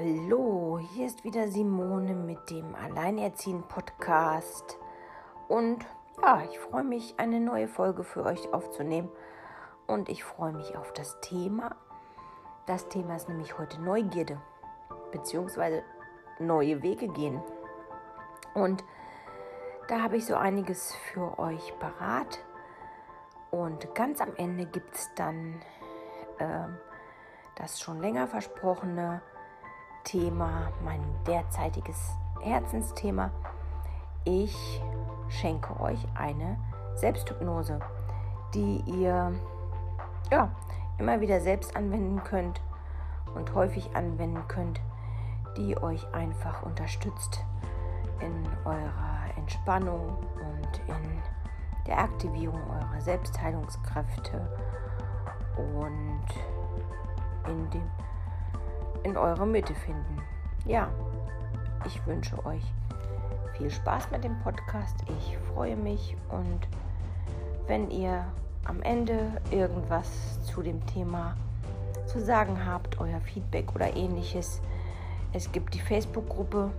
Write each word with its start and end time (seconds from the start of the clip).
Hallo, 0.00 0.78
hier 0.78 1.06
ist 1.06 1.24
wieder 1.24 1.48
Simone 1.48 2.14
mit 2.14 2.50
dem 2.50 2.72
Alleinerziehen 2.76 3.64
Podcast. 3.64 4.78
Und 5.48 5.84
ja, 6.22 6.44
ich 6.48 6.56
freue 6.56 6.84
mich, 6.84 7.14
eine 7.18 7.40
neue 7.40 7.66
Folge 7.66 8.04
für 8.04 8.24
euch 8.24 8.52
aufzunehmen. 8.52 9.10
Und 9.88 10.08
ich 10.08 10.22
freue 10.22 10.52
mich 10.52 10.76
auf 10.76 10.92
das 10.92 11.18
Thema. 11.20 11.74
Das 12.66 12.88
Thema 12.88 13.16
ist 13.16 13.28
nämlich 13.28 13.58
heute 13.58 13.80
Neugierde, 13.80 14.40
beziehungsweise 15.10 15.82
neue 16.38 16.80
Wege 16.84 17.08
gehen. 17.08 17.42
Und 18.54 18.84
da 19.88 20.00
habe 20.00 20.18
ich 20.18 20.26
so 20.26 20.36
einiges 20.36 20.94
für 21.12 21.40
euch 21.40 21.76
parat. 21.80 22.38
Und 23.50 23.92
ganz 23.96 24.20
am 24.20 24.36
Ende 24.36 24.64
gibt 24.64 24.94
es 24.94 25.10
dann 25.16 25.60
äh, 26.38 26.68
das 27.56 27.80
schon 27.80 27.98
länger 28.00 28.28
versprochene 28.28 29.22
Thema, 30.08 30.72
mein 30.86 31.02
derzeitiges 31.26 32.16
Herzensthema. 32.40 33.30
Ich 34.24 34.80
schenke 35.28 35.78
euch 35.80 35.98
eine 36.14 36.56
Selbsthypnose, 36.94 37.78
die 38.54 38.82
ihr 38.86 39.32
ja, 40.30 40.50
immer 40.96 41.20
wieder 41.20 41.42
selbst 41.42 41.76
anwenden 41.76 42.24
könnt 42.24 42.62
und 43.34 43.54
häufig 43.54 43.94
anwenden 43.94 44.48
könnt, 44.48 44.80
die 45.58 45.76
euch 45.76 46.02
einfach 46.14 46.62
unterstützt 46.62 47.44
in 48.20 48.48
eurer 48.64 49.36
Entspannung 49.36 50.16
und 50.36 50.78
in 50.86 51.22
der 51.86 51.98
Aktivierung 51.98 52.62
eurer 52.70 53.00
Selbstheilungskräfte 53.02 54.40
und 55.58 56.24
in, 57.46 57.70
dem, 57.70 57.90
in 59.02 59.16
eurer 59.16 59.46
Mitte 59.46 59.74
finden. 59.74 60.22
Ja, 60.66 60.88
ich 61.86 62.04
wünsche 62.06 62.44
euch 62.44 62.62
viel 63.56 63.70
Spaß 63.70 64.10
mit 64.10 64.24
dem 64.24 64.38
Podcast. 64.40 64.96
Ich 65.18 65.36
freue 65.52 65.76
mich 65.76 66.16
und 66.30 66.68
wenn 67.66 67.90
ihr 67.90 68.24
am 68.64 68.82
Ende 68.82 69.40
irgendwas 69.50 70.42
zu 70.44 70.62
dem 70.62 70.84
Thema 70.86 71.36
zu 72.06 72.20
sagen 72.20 72.64
habt, 72.64 73.00
euer 73.00 73.20
Feedback 73.20 73.74
oder 73.74 73.94
ähnliches, 73.96 74.60
es 75.32 75.50
gibt 75.52 75.74
die 75.74 75.80
Facebook-Gruppe, 75.80 76.70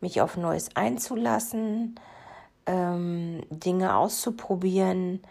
mich 0.00 0.20
auf 0.20 0.36
Neues 0.36 0.76
einzulassen, 0.76 1.98
ähm, 2.66 3.42
Dinge 3.50 3.96
auszuprobieren, 3.96 5.22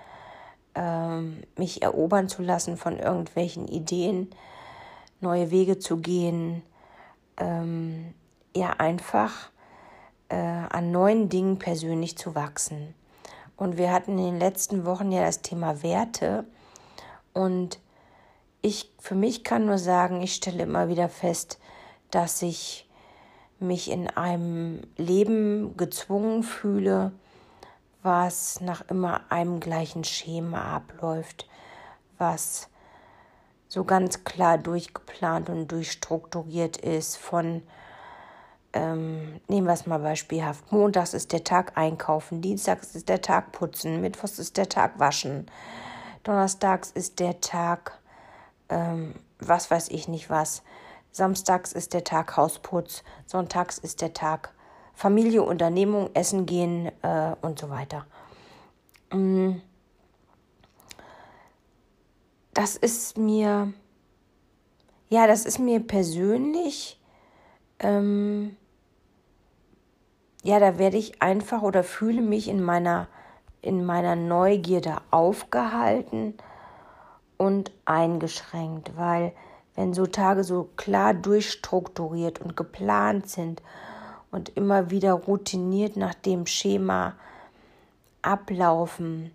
ähm, 0.75 1.43
mich 1.57 1.81
erobern 1.81 2.29
zu 2.29 2.41
lassen 2.41 2.77
von 2.77 2.99
irgendwelchen 2.99 3.67
Ideen, 3.67 4.29
neue 5.21 5.51
Wege 5.51 5.79
zu 5.79 5.97
gehen. 5.97 6.63
Ähm, 7.37 8.13
ja, 8.55 8.71
einfach 8.71 9.49
äh, 10.29 10.35
an 10.35 10.91
neuen 10.91 11.29
Dingen 11.29 11.59
persönlich 11.59 12.17
zu 12.17 12.35
wachsen. 12.35 12.93
Und 13.57 13.77
wir 13.77 13.91
hatten 13.91 14.17
in 14.17 14.25
den 14.25 14.39
letzten 14.39 14.85
Wochen 14.85 15.11
ja 15.11 15.25
das 15.25 15.41
Thema 15.41 15.83
Werte. 15.83 16.45
Und 17.33 17.79
ich 18.61 18.93
für 18.99 19.15
mich 19.15 19.43
kann 19.43 19.65
nur 19.65 19.79
sagen, 19.79 20.21
ich 20.21 20.35
stelle 20.35 20.63
immer 20.63 20.87
wieder 20.87 21.09
fest, 21.09 21.59
dass 22.11 22.41
ich 22.41 22.87
mich 23.59 23.89
in 23.91 24.07
einem 24.09 24.81
Leben 24.95 25.75
gezwungen 25.75 26.43
fühle, 26.43 27.11
was 28.03 28.61
nach 28.61 28.81
immer 28.89 29.21
einem 29.29 29.59
gleichen 29.59 30.03
Schema 30.03 30.75
abläuft, 30.75 31.49
was 32.17 32.69
so 33.67 33.83
ganz 33.83 34.23
klar 34.23 34.57
durchgeplant 34.57 35.49
und 35.49 35.67
durchstrukturiert 35.67 36.77
ist 36.77 37.17
von 37.17 37.63
ähm, 38.77 39.41
nehmen 39.47 39.65
wir 39.65 39.73
es 39.73 39.87
mal 39.87 39.99
beispielhaft. 39.99 40.71
Montags 40.71 41.15
ist 41.15 41.33
der 41.33 41.43
Tag 41.43 41.75
einkaufen, 41.75 42.41
Dienstags 42.41 42.95
ist 42.95 43.09
der 43.09 43.21
Tag 43.21 43.51
putzen, 43.51 44.01
Mittwochs 44.01 44.37
ist 44.37 44.55
der 44.55 44.69
Tag 44.69 44.99
waschen, 44.99 45.47
Donnerstags 46.23 46.91
ist 46.91 47.19
der 47.19 47.41
Tag, 47.41 47.99
ähm, 48.69 49.15
was 49.39 49.71
weiß 49.71 49.89
ich 49.89 50.07
nicht 50.07 50.29
was. 50.29 50.61
Samstags 51.11 51.71
ist 51.71 51.93
der 51.93 52.03
Tag 52.03 52.37
Hausputz, 52.37 53.03
Sonntags 53.25 53.79
ist 53.79 54.01
der 54.01 54.13
Tag 54.13 54.53
Familie, 54.93 55.41
Unternehmung, 55.41 56.11
Essen 56.13 56.45
gehen 56.45 56.91
äh, 57.01 57.35
und 57.41 57.57
so 57.57 57.69
weiter. 57.69 58.05
Mm. 59.11 59.53
Das 62.53 62.75
ist 62.75 63.17
mir, 63.17 63.73
ja, 65.09 65.27
das 65.27 65.45
ist 65.45 65.59
mir 65.59 65.79
persönlich 65.79 66.99
ähm, 67.79 68.57
ja, 70.43 70.59
da 70.59 70.77
werde 70.77 70.97
ich 70.97 71.21
einfach 71.21 71.61
oder 71.61 71.83
fühle 71.83 72.21
mich 72.21 72.47
in 72.47 72.63
meiner, 72.63 73.07
in 73.61 73.85
meiner 73.85 74.15
Neugierde 74.15 74.97
aufgehalten 75.11 76.35
und 77.37 77.71
eingeschränkt, 77.85 78.95
weil 78.95 79.33
wenn 79.75 79.93
so 79.93 80.07
Tage 80.07 80.43
so 80.43 80.69
klar 80.75 81.13
durchstrukturiert 81.13 82.39
und 82.39 82.57
geplant 82.57 83.29
sind 83.29 83.61
und 84.31 84.49
immer 84.49 84.89
wieder 84.89 85.13
routiniert 85.13 85.97
nach 85.97 86.15
dem 86.15 86.45
Schema 86.47 87.13
ablaufen, 88.23 89.31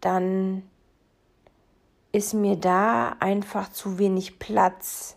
dann 0.00 0.62
ist 2.12 2.34
mir 2.34 2.56
da 2.56 3.16
einfach 3.20 3.70
zu 3.70 3.98
wenig 3.98 4.38
Platz, 4.38 5.16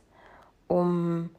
um 0.68 1.30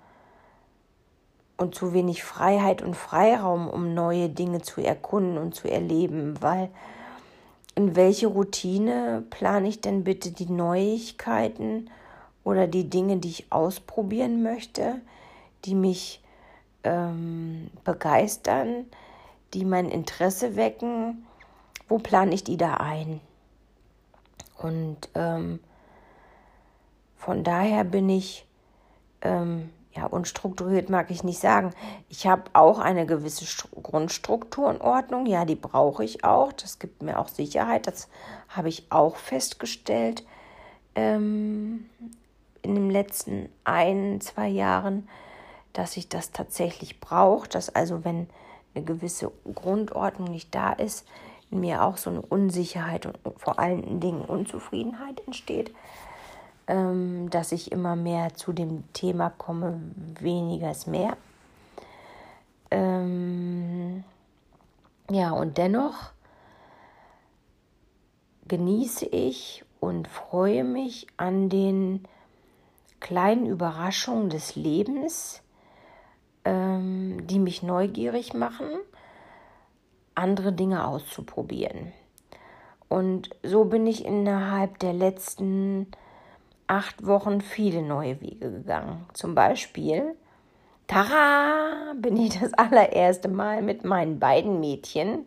und 1.61 1.75
zu 1.75 1.93
wenig 1.93 2.25
Freiheit 2.25 2.81
und 2.81 2.97
Freiraum, 2.97 3.69
um 3.69 3.93
neue 3.93 4.31
Dinge 4.31 4.63
zu 4.63 4.81
erkunden 4.81 5.37
und 5.37 5.55
zu 5.55 5.71
erleben, 5.71 6.41
weil 6.41 6.71
in 7.75 7.97
welche 7.97 8.29
Routine 8.29 9.23
plane 9.29 9.69
ich 9.69 9.83
denn 9.83 10.03
bitte 10.03 10.31
die 10.33 10.51
Neuigkeiten 10.51 11.91
oder 12.45 12.67
die 12.67 12.89
Dinge, 12.89 13.19
die 13.19 13.29
ich 13.29 13.53
ausprobieren 13.53 14.43
möchte, 14.43 15.03
die 15.67 15.75
mich 15.75 16.23
ähm, 16.83 17.71
begeistern, 17.85 18.87
die 19.53 19.67
mein 19.67 19.91
Interesse 19.91 20.57
wecken, 20.57 21.27
wo 21.89 21.99
plane 21.99 22.33
ich 22.33 22.43
die 22.43 22.57
da 22.57 22.75
ein? 22.75 23.21
Und 24.57 25.11
ähm, 25.15 25.61
von 27.17 27.45
daher 27.45 27.85
bin 27.85 28.09
ich, 28.09 28.47
ähm, 29.21 29.69
ja, 29.93 30.07
unstrukturiert 30.07 30.89
mag 30.89 31.11
ich 31.11 31.25
nicht 31.25 31.41
sagen. 31.41 31.73
Ich 32.09 32.27
habe 32.27 32.45
auch 32.53 32.79
eine 32.79 33.07
gewisse 33.07 33.45
Grundstruktur 33.83 34.69
und 34.69 34.81
Ordnung. 34.81 35.27
Ja, 35.27 35.45
die 35.45 35.57
brauche 35.57 36.05
ich 36.05 36.25
auch. 36.25 36.53
Das 36.53 36.79
gibt 36.79 37.03
mir 37.03 37.19
auch 37.19 37.29
Sicherheit. 37.29 37.87
Das 37.87 38.09
habe 38.49 38.69
ich 38.69 38.87
auch 38.91 39.17
festgestellt 39.17 40.25
ähm, 40.95 41.89
in 42.63 42.75
den 42.77 42.91
letzten 42.91 43.49
ein, 43.65 44.21
zwei 44.21 44.49
Jahren, 44.49 45.09
dass 45.73 45.97
ich 45.97 46.09
das 46.09 46.31
tatsächlich 46.31 47.01
brauche. 47.01 47.49
Dass 47.49 47.75
also, 47.75 48.05
wenn 48.05 48.29
eine 48.75 48.85
gewisse 48.85 49.33
Grundordnung 49.55 50.31
nicht 50.31 50.55
da 50.55 50.73
ist, 50.73 51.05
mir 51.51 51.83
auch 51.83 51.97
so 51.97 52.11
eine 52.11 52.23
Unsicherheit 52.23 53.07
und 53.07 53.19
vor 53.37 53.59
allen 53.59 53.99
Dingen 53.99 54.21
Unzufriedenheit 54.21 55.21
entsteht, 55.27 55.75
ähm, 56.71 57.29
dass 57.31 57.51
ich 57.51 57.73
immer 57.73 57.97
mehr 57.97 58.33
zu 58.35 58.53
dem 58.53 58.85
Thema 58.93 59.31
komme, 59.31 59.81
weniger 60.21 60.71
ist 60.71 60.87
mehr. 60.87 61.17
Ähm, 62.71 64.05
ja, 65.11 65.33
und 65.33 65.59
dennoch 65.59 66.13
genieße 68.47 69.07
ich 69.07 69.65
und 69.81 70.07
freue 70.07 70.63
mich 70.63 71.09
an 71.17 71.49
den 71.49 72.05
kleinen 73.01 73.47
Überraschungen 73.47 74.31
des 74.31 74.55
Lebens, 74.55 75.43
ähm, 76.45 77.27
die 77.27 77.41
mich 77.41 77.65
neugierig 77.65 78.33
machen 78.33 78.69
andere 80.15 80.53
Dinge 80.53 80.87
auszuprobieren. 80.87 81.93
Und 82.89 83.31
so 83.43 83.65
bin 83.65 83.87
ich 83.87 84.05
innerhalb 84.05 84.79
der 84.81 84.93
letzten 84.93 85.87
acht 86.71 87.05
Wochen 87.05 87.41
viele 87.41 87.83
neue 87.83 88.21
Wege 88.21 88.51
gegangen. 88.51 89.05
Zum 89.13 89.35
Beispiel, 89.35 90.15
tara, 90.87 91.95
bin 91.97 92.17
ich 92.17 92.39
das 92.39 92.55
allererste 92.55 93.29
Mal 93.29 93.61
mit 93.61 93.85
meinen 93.85 94.21
beiden 94.21 94.61
Mädchen 94.61 95.25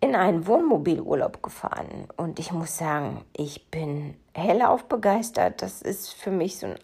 in 0.00 0.14
einen 0.14 0.46
Wohnmobilurlaub 0.46 1.42
gefahren. 1.42 2.08
Und 2.16 2.38
ich 2.38 2.50
muss 2.50 2.78
sagen, 2.78 3.24
ich 3.36 3.70
bin 3.70 4.16
hellauf 4.32 4.84
begeistert. 4.84 5.60
Das 5.60 5.82
ist 5.82 6.14
für 6.14 6.30
mich 6.30 6.58
so 6.58 6.66
ein 6.66 6.78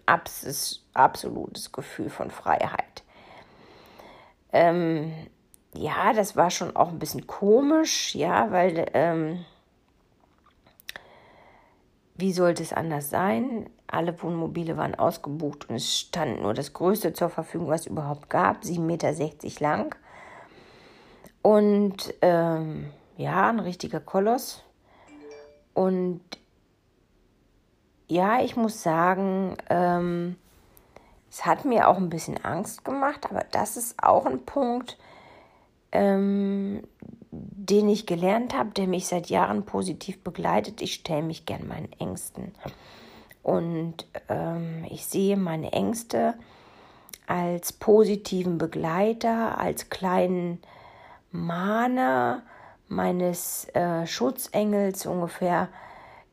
absolutes 0.93 1.71
Gefühl 1.71 2.11
von 2.11 2.29
Freiheit. 2.29 3.03
Ähm, 4.53 5.11
ja, 5.73 6.13
das 6.13 6.35
war 6.35 6.51
schon 6.51 6.75
auch 6.75 6.89
ein 6.89 6.99
bisschen 6.99 7.25
komisch, 7.25 8.13
ja, 8.13 8.51
weil 8.51 8.85
ähm, 8.93 9.45
wie 12.21 12.31
sollte 12.31 12.63
es 12.63 12.71
anders 12.71 13.09
sein? 13.09 13.69
Alle 13.87 14.21
Wohnmobile 14.21 14.77
waren 14.77 14.95
ausgebucht 14.95 15.69
und 15.69 15.75
es 15.75 15.99
stand 15.99 16.41
nur 16.41 16.53
das 16.53 16.71
Größte 16.71 17.11
zur 17.11 17.29
Verfügung, 17.29 17.67
was 17.67 17.81
es 17.81 17.87
überhaupt 17.87 18.29
gab, 18.29 18.63
7,60 18.63 18.79
Meter 18.79 19.59
lang. 19.59 19.95
Und 21.41 22.13
ähm, 22.21 22.91
ja, 23.17 23.49
ein 23.49 23.59
richtiger 23.59 23.99
Koloss. 23.99 24.63
Und 25.73 26.21
ja, 28.07 28.41
ich 28.41 28.55
muss 28.55 28.81
sagen, 28.81 29.57
ähm, 29.69 30.35
es 31.29 31.45
hat 31.45 31.65
mir 31.65 31.87
auch 31.87 31.97
ein 31.97 32.09
bisschen 32.09 32.43
Angst 32.43 32.85
gemacht, 32.85 33.27
aber 33.29 33.45
das 33.51 33.77
ist 33.77 34.01
auch 34.03 34.25
ein 34.25 34.45
Punkt, 34.45 34.97
ähm, 35.91 36.83
den 37.31 37.87
ich 37.89 38.05
gelernt 38.05 38.53
habe, 38.53 38.71
der 38.71 38.87
mich 38.87 39.07
seit 39.07 39.29
Jahren 39.29 39.63
positiv 39.65 40.21
begleitet. 40.23 40.81
Ich 40.81 40.95
stelle 40.95 41.23
mich 41.23 41.45
gern 41.45 41.67
meinen 41.67 41.91
Ängsten. 41.93 42.53
Und 43.41 44.05
ähm, 44.29 44.85
ich 44.89 45.05
sehe 45.05 45.37
meine 45.37 45.71
Ängste 45.71 46.35
als 47.27 47.71
positiven 47.71 48.57
Begleiter, 48.57 49.57
als 49.57 49.89
kleinen 49.89 50.59
Mahner 51.31 52.43
meines 52.87 53.67
äh, 53.73 54.05
Schutzengels 54.05 55.05
ungefähr. 55.05 55.69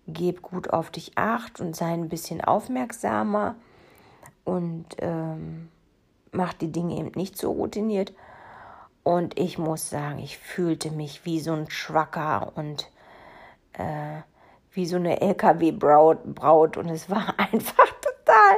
Geb 0.09 0.43
gut 0.43 0.71
auf 0.71 0.91
dich 0.91 1.17
acht 1.17 1.61
und 1.61 1.77
sei 1.77 1.93
ein 1.93 2.09
bisschen 2.09 2.43
aufmerksamer 2.43 3.55
und 4.45 4.87
ähm, 4.99 5.69
mach 6.33 6.55
die 6.55 6.73
Dinge 6.73 6.97
eben 6.97 7.13
nicht 7.15 7.37
so 7.37 7.53
routiniert. 7.53 8.13
Und 9.09 9.39
ich 9.39 9.57
muss 9.57 9.89
sagen, 9.89 10.19
ich 10.19 10.37
fühlte 10.37 10.91
mich 10.91 11.25
wie 11.25 11.41
so 11.41 11.55
ein 11.55 11.67
Trucker 11.67 12.53
und 12.57 12.91
äh, 13.73 14.21
wie 14.73 14.85
so 14.85 14.97
eine 14.97 15.23
LKW-Braut. 15.23 16.35
Braut. 16.35 16.77
Und 16.77 16.91
es 16.91 17.09
war 17.09 17.33
einfach 17.39 17.89
total 18.03 18.57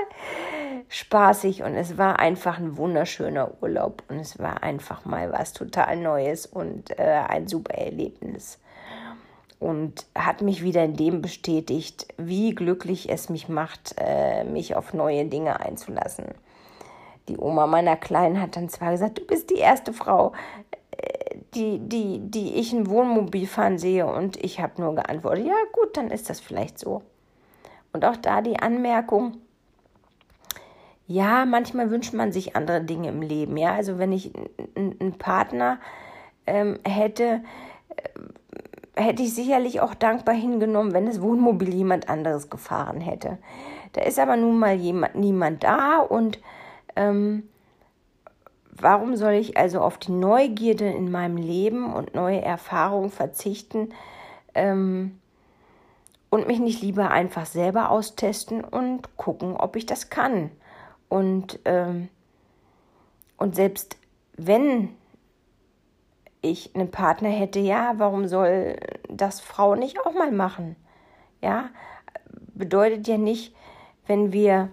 spaßig 0.89 1.63
und 1.63 1.77
es 1.77 1.99
war 1.99 2.19
einfach 2.19 2.59
ein 2.59 2.77
wunderschöner 2.77 3.63
Urlaub 3.63 4.03
und 4.09 4.19
es 4.19 4.41
war 4.41 4.65
einfach 4.65 5.05
mal 5.05 5.31
was 5.31 5.53
total 5.53 5.97
Neues 5.97 6.47
und 6.47 6.99
äh, 6.99 7.23
ein 7.29 7.47
super 7.47 7.75
Erlebnis. 7.75 8.59
Und 9.61 10.05
hat 10.17 10.43
mich 10.43 10.65
wieder 10.65 10.83
in 10.83 10.97
dem 10.97 11.23
bestätigt, 11.23 12.09
wie 12.17 12.57
glücklich 12.57 13.09
es 13.09 13.29
mich 13.29 13.49
macht, 13.49 13.95
äh, 13.99 14.43
mich 14.43 14.75
auf 14.75 14.95
neue 14.95 15.27
Dinge 15.27 15.61
einzulassen 15.61 16.35
die 17.31 17.39
Oma 17.39 17.67
meiner 17.67 17.97
Kleinen 17.97 18.41
hat 18.41 18.57
dann 18.57 18.69
zwar 18.69 18.91
gesagt, 18.91 19.19
du 19.19 19.25
bist 19.25 19.51
die 19.51 19.59
erste 19.59 19.93
Frau, 19.93 20.33
äh, 20.91 21.37
die, 21.55 21.79
die, 21.79 22.19
die 22.21 22.55
ich 22.55 22.73
ein 22.73 22.89
Wohnmobil 22.89 23.47
fahren 23.47 23.79
sehe. 23.79 24.07
Und 24.07 24.43
ich 24.43 24.61
habe 24.61 24.81
nur 24.83 24.95
geantwortet, 24.95 25.47
ja 25.47 25.55
gut, 25.73 25.97
dann 25.97 26.11
ist 26.11 26.29
das 26.29 26.41
vielleicht 26.41 26.79
so. 26.79 27.03
Und 27.93 28.05
auch 28.05 28.17
da 28.17 28.41
die 28.41 28.59
Anmerkung, 28.59 29.39
ja, 31.07 31.45
manchmal 31.45 31.91
wünscht 31.91 32.15
man 32.15 32.31
sich 32.31 32.55
andere 32.55 32.83
Dinge 32.83 33.09
im 33.09 33.23
Leben. 33.23 33.57
Ja, 33.57 33.75
also 33.75 33.99
wenn 33.99 34.13
ich 34.13 34.33
einen 34.77 35.19
Partner 35.19 35.79
ähm, 36.47 36.79
hätte, 36.85 37.43
äh, 37.97 39.03
hätte 39.03 39.23
ich 39.23 39.35
sicherlich 39.35 39.81
auch 39.81 39.95
dankbar 39.95 40.35
hingenommen, 40.35 40.93
wenn 40.93 41.07
das 41.07 41.21
Wohnmobil 41.21 41.75
jemand 41.75 42.09
anderes 42.09 42.51
gefahren 42.51 43.01
hätte. 43.01 43.39
Da 43.93 44.03
ist 44.03 44.19
aber 44.19 44.37
nun 44.37 44.59
mal 44.59 44.75
jemand, 44.75 45.17
niemand 45.17 45.65
da 45.65 45.99
und 45.99 46.39
ähm, 46.97 47.49
warum 48.71 49.17
soll 49.17 49.33
ich 49.33 49.57
also 49.57 49.81
auf 49.81 49.99
die 49.99 50.13
Neugierde 50.13 50.89
in 50.89 51.11
meinem 51.11 51.37
Leben 51.37 51.93
und 51.93 52.15
neue 52.15 52.41
Erfahrungen 52.41 53.11
verzichten 53.11 53.93
ähm, 54.55 55.19
und 56.31 56.47
mich 56.47 56.61
nicht 56.61 56.83
lieber 56.83 57.11
einfach 57.11 57.47
selber 57.47 57.91
austesten 57.91 58.63
und 58.65 59.17
gucken, 59.17 59.57
ob 59.57 59.77
ich 59.77 59.87
das 59.87 60.11
kann? 60.11 60.51
Und, 61.09 61.59
ähm, 61.65 62.09
und 63.37 63.55
selbst 63.55 63.97
wenn 64.37 64.91
ich 66.43 66.75
einen 66.75 66.91
Partner 66.91 67.29
hätte, 67.29 67.59
ja, 67.59 67.95
warum 67.99 68.27
soll 68.27 68.77
das 69.09 69.41
Frau 69.41 69.75
nicht 69.75 70.01
auch 70.01 70.15
mal 70.15 70.33
machen? 70.33 70.77
Ja, 71.43 71.71
bedeutet 72.55 73.09
ja 73.09 73.19
nicht, 73.19 73.55
wenn 74.07 74.33
wir 74.33 74.71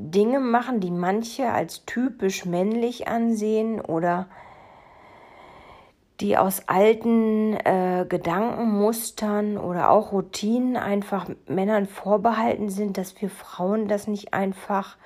Dinge 0.00 0.40
machen, 0.40 0.80
die 0.80 0.90
manche 0.90 1.50
als 1.50 1.84
typisch 1.84 2.46
männlich 2.46 3.06
ansehen 3.08 3.80
oder 3.80 4.28
die 6.20 6.36
aus 6.36 6.68
alten 6.68 7.54
äh, 7.54 8.06
Gedankenmustern 8.08 9.56
oder 9.58 9.90
auch 9.90 10.12
Routinen 10.12 10.76
einfach 10.76 11.28
Männern 11.46 11.86
vorbehalten 11.86 12.70
sind, 12.70 12.98
dass 12.98 13.20
wir 13.20 13.30
Frauen 13.30 13.88
das 13.88 14.06
nicht 14.06 14.34
einfach 14.34 14.96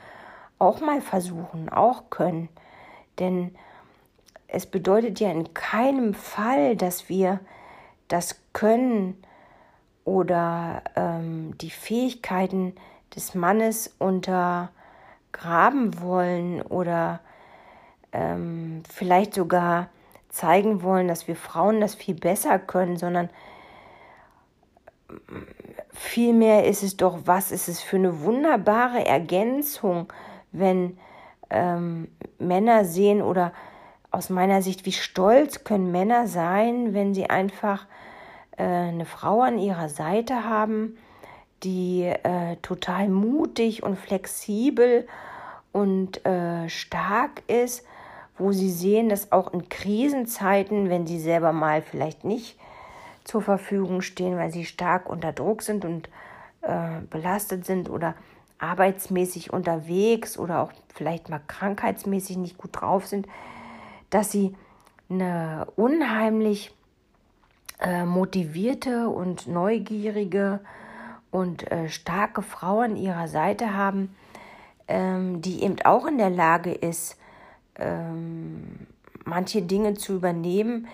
auch 0.58 0.80
mal 0.80 1.00
versuchen, 1.00 1.68
auch 1.68 2.10
können. 2.10 2.48
Denn 3.18 3.54
es 4.48 4.66
bedeutet 4.66 5.20
ja 5.20 5.30
in 5.30 5.54
keinem 5.54 6.14
Fall, 6.14 6.76
dass 6.76 7.08
wir 7.08 7.40
das 8.08 8.40
Können 8.52 9.16
oder 10.04 10.82
ähm, 10.94 11.56
die 11.58 11.70
Fähigkeiten 11.70 12.74
des 13.14 13.34
Mannes 13.34 13.94
unter 13.98 14.70
graben 15.34 16.00
wollen 16.00 16.62
oder 16.62 17.20
ähm, 18.12 18.82
vielleicht 18.90 19.34
sogar 19.34 19.88
zeigen 20.30 20.82
wollen, 20.82 21.08
dass 21.08 21.28
wir 21.28 21.36
Frauen 21.36 21.80
das 21.80 21.94
viel 21.94 22.14
besser 22.14 22.58
können, 22.58 22.96
sondern 22.96 23.28
vielmehr 25.92 26.64
ist 26.64 26.82
es 26.82 26.96
doch, 26.96 27.18
was 27.24 27.52
ist 27.52 27.68
es 27.68 27.82
für 27.82 27.96
eine 27.96 28.22
wunderbare 28.22 29.04
Ergänzung, 29.04 30.12
wenn 30.52 30.98
ähm, 31.50 32.08
Männer 32.38 32.84
sehen 32.84 33.20
oder 33.20 33.52
aus 34.10 34.30
meiner 34.30 34.62
Sicht, 34.62 34.86
wie 34.86 34.92
stolz 34.92 35.64
können 35.64 35.90
Männer 35.90 36.28
sein, 36.28 36.94
wenn 36.94 37.14
sie 37.14 37.28
einfach 37.28 37.86
äh, 38.56 38.62
eine 38.64 39.04
Frau 39.04 39.40
an 39.42 39.58
ihrer 39.58 39.88
Seite 39.88 40.44
haben, 40.44 40.96
die 41.64 42.02
äh, 42.04 42.56
total 42.62 43.08
mutig 43.08 43.82
und 43.82 43.98
flexibel 43.98 45.06
und 45.72 46.24
äh, 46.24 46.68
stark 46.68 47.42
ist, 47.48 47.84
wo 48.36 48.52
sie 48.52 48.70
sehen, 48.70 49.08
dass 49.08 49.32
auch 49.32 49.52
in 49.52 49.68
Krisenzeiten, 49.68 50.90
wenn 50.90 51.06
sie 51.06 51.18
selber 51.18 51.52
mal 51.52 51.82
vielleicht 51.82 52.24
nicht 52.24 52.58
zur 53.24 53.42
Verfügung 53.42 54.02
stehen, 54.02 54.36
weil 54.36 54.52
sie 54.52 54.64
stark 54.64 55.08
unter 55.08 55.32
Druck 55.32 55.62
sind 55.62 55.84
und 55.84 56.08
äh, 56.62 57.00
belastet 57.10 57.64
sind 57.64 57.88
oder 57.88 58.14
arbeitsmäßig 58.58 59.52
unterwegs 59.52 60.38
oder 60.38 60.62
auch 60.62 60.72
vielleicht 60.94 61.28
mal 61.28 61.40
krankheitsmäßig 61.46 62.36
nicht 62.36 62.58
gut 62.58 62.70
drauf 62.72 63.06
sind, 63.06 63.26
dass 64.10 64.30
sie 64.30 64.54
eine 65.10 65.66
unheimlich 65.76 66.72
äh, 67.80 68.04
motivierte 68.04 69.08
und 69.08 69.46
neugierige 69.46 70.60
und 71.34 71.68
äh, 71.72 71.88
starke 71.88 72.42
Frau 72.42 72.78
an 72.78 72.94
ihrer 72.94 73.26
Seite 73.26 73.74
haben, 73.74 74.14
ähm, 74.86 75.42
die 75.42 75.64
eben 75.64 75.82
auch 75.84 76.06
in 76.06 76.16
der 76.16 76.30
Lage 76.30 76.70
ist, 76.70 77.18
ähm, 77.74 78.86
manche 79.24 79.62
Dinge 79.62 79.94
zu 79.94 80.14
übernehmen, 80.14 80.86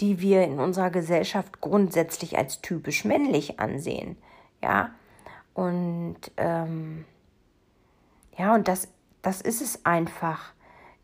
die 0.00 0.20
wir 0.20 0.42
in 0.42 0.58
unserer 0.58 0.90
Gesellschaft 0.90 1.60
grundsätzlich 1.60 2.36
als 2.36 2.60
typisch 2.60 3.04
männlich 3.04 3.60
ansehen. 3.60 4.16
Ja, 4.60 4.90
und 5.54 6.16
ähm, 6.38 7.04
ja, 8.36 8.56
und 8.56 8.66
das, 8.66 8.88
das 9.22 9.40
ist 9.42 9.62
es 9.62 9.86
einfach. 9.86 10.54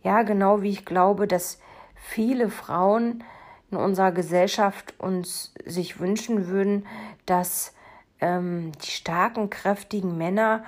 Ja, 0.02 0.22
genau 0.22 0.62
wie 0.62 0.70
ich 0.70 0.84
glaube, 0.84 1.28
dass 1.28 1.60
viele 1.94 2.50
Frauen 2.50 3.22
in 3.70 3.76
unserer 3.76 4.10
Gesellschaft 4.10 4.98
uns 4.98 5.54
sich 5.64 6.00
wünschen 6.00 6.48
würden, 6.48 6.88
dass 7.24 7.72
ähm, 8.20 8.72
die 8.82 8.90
starken, 8.90 9.50
kräftigen 9.50 10.16
Männer 10.16 10.64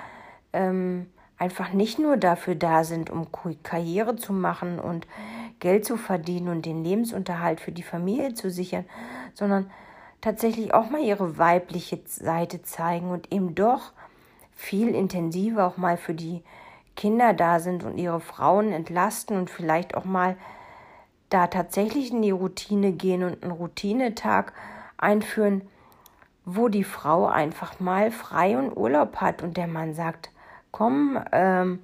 ähm, 0.52 1.06
einfach 1.38 1.72
nicht 1.72 1.98
nur 1.98 2.16
dafür 2.16 2.54
da 2.54 2.84
sind, 2.84 3.10
um 3.10 3.26
Karriere 3.62 4.16
zu 4.16 4.32
machen 4.32 4.78
und 4.78 5.06
Geld 5.58 5.84
zu 5.84 5.96
verdienen 5.96 6.48
und 6.48 6.66
den 6.66 6.84
Lebensunterhalt 6.84 7.60
für 7.60 7.72
die 7.72 7.82
Familie 7.82 8.34
zu 8.34 8.50
sichern, 8.50 8.84
sondern 9.34 9.70
tatsächlich 10.20 10.72
auch 10.72 10.90
mal 10.90 11.02
ihre 11.02 11.38
weibliche 11.38 12.00
Seite 12.06 12.62
zeigen 12.62 13.10
und 13.10 13.32
eben 13.32 13.54
doch 13.54 13.92
viel 14.54 14.94
intensiver 14.94 15.66
auch 15.66 15.76
mal 15.76 15.96
für 15.96 16.14
die 16.14 16.42
Kinder 16.94 17.32
da 17.32 17.58
sind 17.58 17.84
und 17.84 17.98
ihre 17.98 18.20
Frauen 18.20 18.72
entlasten 18.72 19.36
und 19.36 19.50
vielleicht 19.50 19.96
auch 19.96 20.04
mal 20.04 20.36
da 21.28 21.46
tatsächlich 21.46 22.12
in 22.12 22.22
die 22.22 22.30
Routine 22.30 22.92
gehen 22.92 23.24
und 23.24 23.42
einen 23.42 23.52
Routinetag 23.52 24.52
einführen, 24.98 25.62
wo 26.44 26.68
die 26.68 26.84
Frau 26.84 27.26
einfach 27.26 27.80
mal 27.80 28.10
frei 28.10 28.58
und 28.58 28.76
Urlaub 28.76 29.16
hat 29.16 29.42
und 29.42 29.56
der 29.56 29.66
Mann 29.66 29.94
sagt, 29.94 30.30
komm, 30.70 31.22
ähm, 31.32 31.80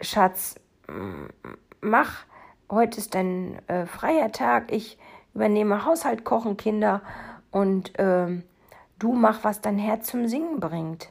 Schatz, 0.00 0.56
mach, 1.80 2.24
heute 2.70 2.98
ist 2.98 3.14
dein 3.14 3.60
äh, 3.68 3.86
freier 3.86 4.32
Tag, 4.32 4.72
ich 4.72 4.98
übernehme 5.34 5.84
Haushalt, 5.84 6.24
Kochen, 6.24 6.56
Kinder 6.56 7.02
und 7.50 7.92
ähm, 7.98 8.42
du 8.98 9.12
mach, 9.12 9.44
was 9.44 9.60
dein 9.60 9.78
Herz 9.78 10.08
zum 10.08 10.26
Singen 10.28 10.60
bringt. 10.60 11.10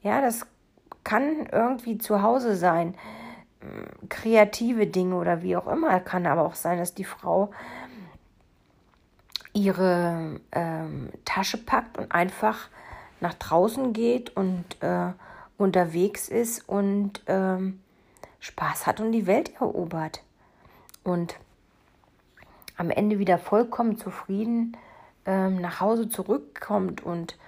Ja, 0.00 0.20
das 0.20 0.46
kann 1.04 1.46
irgendwie 1.50 1.98
zu 1.98 2.22
Hause 2.22 2.56
sein, 2.56 2.94
kreative 4.08 4.86
Dinge 4.86 5.16
oder 5.16 5.42
wie 5.42 5.56
auch 5.56 5.66
immer. 5.66 6.00
Kann 6.00 6.26
aber 6.26 6.42
auch 6.42 6.54
sein, 6.54 6.78
dass 6.78 6.94
die 6.94 7.04
Frau 7.04 7.50
ihre 9.52 10.40
ähm, 10.52 11.10
Tasche 11.24 11.58
packt 11.58 11.98
und 11.98 12.12
einfach 12.12 12.68
nach 13.20 13.34
draußen 13.34 13.92
geht 13.92 14.36
und 14.36 14.64
äh, 14.80 15.12
unterwegs 15.58 16.28
ist 16.28 16.68
und 16.68 17.22
ähm, 17.26 17.80
Spaß 18.40 18.86
hat 18.86 19.00
und 19.00 19.12
die 19.12 19.26
Welt 19.26 19.54
erobert. 19.60 20.22
Und 21.04 21.36
am 22.76 22.90
Ende 22.90 23.18
wieder 23.18 23.38
vollkommen 23.38 23.98
zufrieden 23.98 24.76
ähm, 25.24 25.60
nach 25.60 25.80
Hause 25.80 26.08
zurückkommt 26.08 27.02
und 27.02 27.38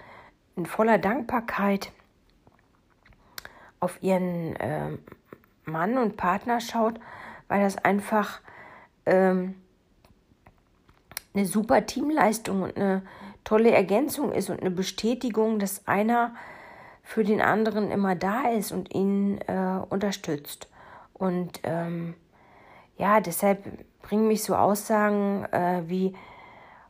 in 0.57 0.67
voller 0.67 0.99
Dankbarkeit 0.99 1.91
auf 3.81 4.03
ihren 4.03 4.55
ähm, 4.61 4.99
Mann 5.65 5.99
und 5.99 6.17
Partner 6.17 6.61
schaut, 6.61 7.01
weil 7.49 7.61
das 7.61 7.77
einfach 7.79 8.41
ähm, 9.07 9.57
eine 11.35 11.47
super 11.47 11.87
Teamleistung 11.87 12.63
und 12.63 12.77
eine 12.77 13.03
tolle 13.43 13.73
Ergänzung 13.73 14.33
ist 14.33 14.51
und 14.51 14.61
eine 14.61 14.71
Bestätigung, 14.71 15.59
dass 15.59 15.87
einer 15.87 16.35
für 17.03 17.25
den 17.25 17.41
anderen 17.41 17.91
immer 17.91 18.15
da 18.15 18.49
ist 18.49 18.73
und 18.73 18.95
ihn 18.95 19.39
äh, 19.47 19.79
unterstützt. 19.91 20.69
Und 21.13 21.61
ähm, 21.65 22.15
ja, 22.97 23.21
deshalb 23.21 23.65
bringen 24.03 24.29
mich 24.29 24.43
so 24.43 24.55
Aussagen 24.55 25.45
äh, 25.53 25.83
wie, 25.87 26.15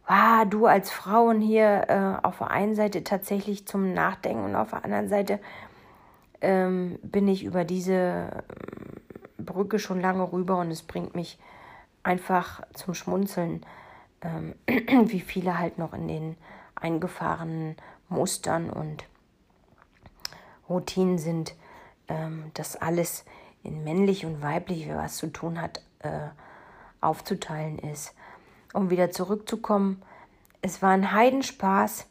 ah, 0.07 0.45
du 0.45 0.67
als 0.67 0.91
Frauen 0.91 1.41
hier 1.41 1.85
äh, 1.89 2.27
auf 2.27 2.39
der 2.39 2.51
einen 2.51 2.75
Seite 2.75 3.05
tatsächlich 3.05 3.67
zum 3.67 3.93
Nachdenken 3.93 4.45
und 4.45 4.57
auf 4.57 4.71
der 4.71 4.85
anderen 4.85 5.09
Seite 5.09 5.41
ähm, 6.41 6.99
bin 7.03 7.27
ich 7.27 7.45
über 7.45 7.65
diese 7.65 7.93
ähm, 7.93 9.45
Brücke 9.45 9.79
schon 9.79 10.01
lange 10.01 10.31
rüber 10.31 10.59
und 10.59 10.71
es 10.71 10.83
bringt 10.83 11.15
mich 11.15 11.39
einfach 12.03 12.63
zum 12.75 12.95
Schmunzeln, 12.95 13.65
ähm, 14.25 14.55
wie 15.11 15.21
viele 15.21 15.59
halt 15.59 15.79
noch 15.79 15.93
in 15.93 16.09
den 16.09 16.37
eingefahrenen 16.75 17.77
Mustern 18.09 18.71
und 18.71 19.05
Routinen 20.69 21.19
sind, 21.19 21.55
ähm, 22.09 22.51
dass 22.55 22.77
alles 22.77 23.25
in 23.63 23.85
männlich 23.85 24.27
und 24.27 24.43
weiblich, 24.43 24.89
was 24.89 25.17
zu 25.17 25.29
tun 25.29 25.61
hat, 25.61 25.83
äh, 26.01 26.29
aufzuteilen 27.01 27.79
ist. 27.79 28.15
Um 28.73 28.91
wieder 28.91 29.11
zurückzukommen, 29.11 30.03
es 30.63 30.83
war 30.83 30.91
ein 30.91 31.13
Heidenspaß. 31.13 32.07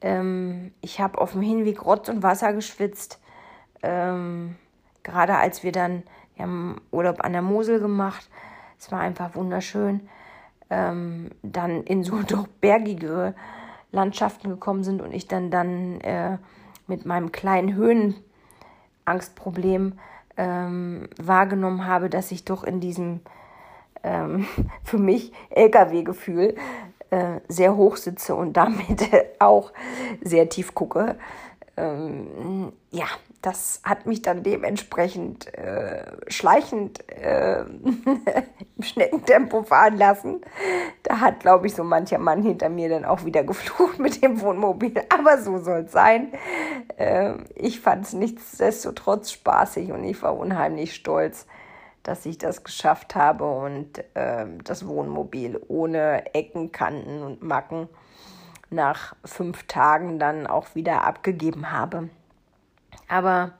Ähm, 0.00 0.72
ich 0.80 1.00
habe 1.00 1.20
auf 1.20 1.32
dem 1.32 1.42
Hinweg 1.42 1.84
Rotz 1.84 2.08
und 2.08 2.22
Wasser 2.22 2.52
geschwitzt. 2.52 3.20
Ähm, 3.82 4.56
gerade 5.02 5.36
als 5.36 5.62
wir 5.62 5.72
dann, 5.72 6.02
wir 6.34 6.44
haben 6.44 6.80
Urlaub 6.90 7.22
an 7.22 7.32
der 7.32 7.42
Mosel 7.42 7.80
gemacht, 7.80 8.28
es 8.78 8.90
war 8.90 9.00
einfach 9.00 9.34
wunderschön, 9.34 10.08
ähm, 10.70 11.30
dann 11.42 11.82
in 11.82 12.02
so 12.02 12.22
doch 12.26 12.46
bergige 12.60 13.34
Landschaften 13.92 14.48
gekommen 14.48 14.84
sind 14.84 15.02
und 15.02 15.12
ich 15.12 15.28
dann 15.28 15.50
dann 15.50 16.00
äh, 16.00 16.38
mit 16.86 17.04
meinem 17.06 17.32
kleinen 17.32 17.74
Höhenangstproblem 17.74 19.98
ähm, 20.36 21.08
wahrgenommen 21.20 21.86
habe, 21.86 22.08
dass 22.08 22.30
ich 22.30 22.44
doch 22.44 22.62
in 22.64 22.80
diesem 22.80 23.20
ähm, 24.02 24.46
für 24.84 24.98
mich 24.98 25.32
LKW-Gefühl 25.50 26.54
äh, 27.10 27.40
sehr 27.48 27.76
hoch 27.76 27.96
sitze 27.96 28.34
und 28.34 28.56
damit 28.56 29.08
auch 29.38 29.72
sehr 30.22 30.48
tief 30.48 30.74
gucke. 30.74 31.16
Ähm, 31.76 32.72
ja, 32.90 33.06
das 33.42 33.80
hat 33.84 34.06
mich 34.06 34.20
dann 34.22 34.42
dementsprechend 34.42 35.52
äh, 35.54 36.04
schleichend 36.28 37.08
äh, 37.10 37.60
im 38.76 38.82
Schneckentempo 38.82 39.62
fahren 39.62 39.96
lassen. 39.96 40.40
Da 41.04 41.20
hat, 41.20 41.40
glaube 41.40 41.66
ich, 41.66 41.74
so 41.74 41.84
mancher 41.84 42.18
Mann 42.18 42.42
hinter 42.42 42.68
mir 42.68 42.88
dann 42.88 43.04
auch 43.04 43.24
wieder 43.24 43.44
geflucht 43.44 43.98
mit 43.98 44.22
dem 44.22 44.40
Wohnmobil. 44.40 44.94
Aber 45.08 45.38
so 45.38 45.58
soll 45.58 45.80
es 45.80 45.92
sein. 45.92 46.32
Äh, 46.96 47.34
ich 47.54 47.80
fand 47.80 48.06
es 48.06 48.12
nichtsdestotrotz 48.12 49.30
spaßig 49.30 49.92
und 49.92 50.04
ich 50.04 50.22
war 50.22 50.36
unheimlich 50.36 50.94
stolz, 50.94 51.46
dass 52.02 52.26
ich 52.26 52.38
das 52.38 52.64
geschafft 52.64 53.14
habe 53.14 53.44
und 53.44 54.04
ähm, 54.14 54.62
das 54.64 54.86
Wohnmobil 54.86 55.60
ohne 55.68 56.34
Ecken, 56.34 56.72
Kanten 56.72 57.22
und 57.22 57.42
Macken 57.42 57.88
nach 58.70 59.14
fünf 59.24 59.66
Tagen 59.66 60.18
dann 60.18 60.46
auch 60.46 60.74
wieder 60.74 61.04
abgegeben 61.04 61.72
habe. 61.72 62.08
Aber 63.08 63.52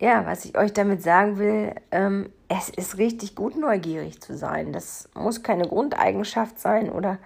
ja, 0.00 0.24
was 0.26 0.44
ich 0.44 0.56
euch 0.56 0.72
damit 0.72 1.02
sagen 1.02 1.38
will, 1.38 1.74
ähm, 1.90 2.32
es 2.48 2.68
ist 2.68 2.98
richtig 2.98 3.34
gut, 3.34 3.56
neugierig 3.56 4.20
zu 4.22 4.36
sein. 4.36 4.72
Das 4.72 5.08
muss 5.14 5.42
keine 5.42 5.66
Grundeigenschaft 5.66 6.58
sein 6.58 6.90
oder 6.90 7.18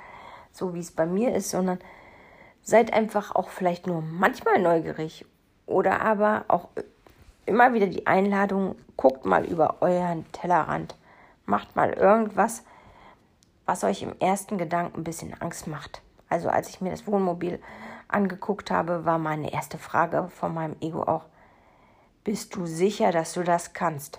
so, 0.53 0.75
wie 0.75 0.81
es 0.81 0.91
bei 0.91 1.07
mir 1.07 1.35
ist, 1.35 1.51
sondern 1.51 1.79
seid 2.63 2.93
einfach 2.93 3.35
auch 3.35 3.49
vielleicht 3.49 3.87
nur 3.87 4.03
manchmal 4.03 4.59
neugierig 4.61 5.27
oder 5.67 6.01
aber 6.01 6.45
auch 6.49 6.69
immer 7.45 7.75
wieder 7.75 7.87
die 7.87 8.07
Einladung, 8.07 8.77
guckt 8.97 9.27
mal 9.27 9.45
über 9.45 9.77
euren 9.81 10.31
Tellerrand, 10.33 10.95
macht 11.45 11.77
mal 11.77 11.93
irgendwas, 11.93 12.63
was 13.67 13.85
euch 13.85 14.03
im 14.03 14.19
ersten 14.19 14.59
Gedanken 14.59 15.01
ein 15.01 15.05
bisschen 15.05 15.35
Angst 15.41 15.67
macht. 15.67 16.03
Also 16.33 16.49
als 16.49 16.71
ich 16.71 16.81
mir 16.81 16.89
das 16.89 17.07
Wohnmobil 17.07 17.61
angeguckt 18.09 18.71
habe, 18.71 19.05
war 19.05 19.19
meine 19.19 19.53
erste 19.53 19.77
Frage 19.77 20.31
von 20.31 20.55
meinem 20.55 20.77
Ego 20.81 21.03
auch, 21.03 21.27
bist 22.25 22.57
du 22.57 22.65
sicher, 22.65 23.13
dass 23.13 23.35
du 23.35 23.43
das 23.43 23.75
kannst? 23.75 24.19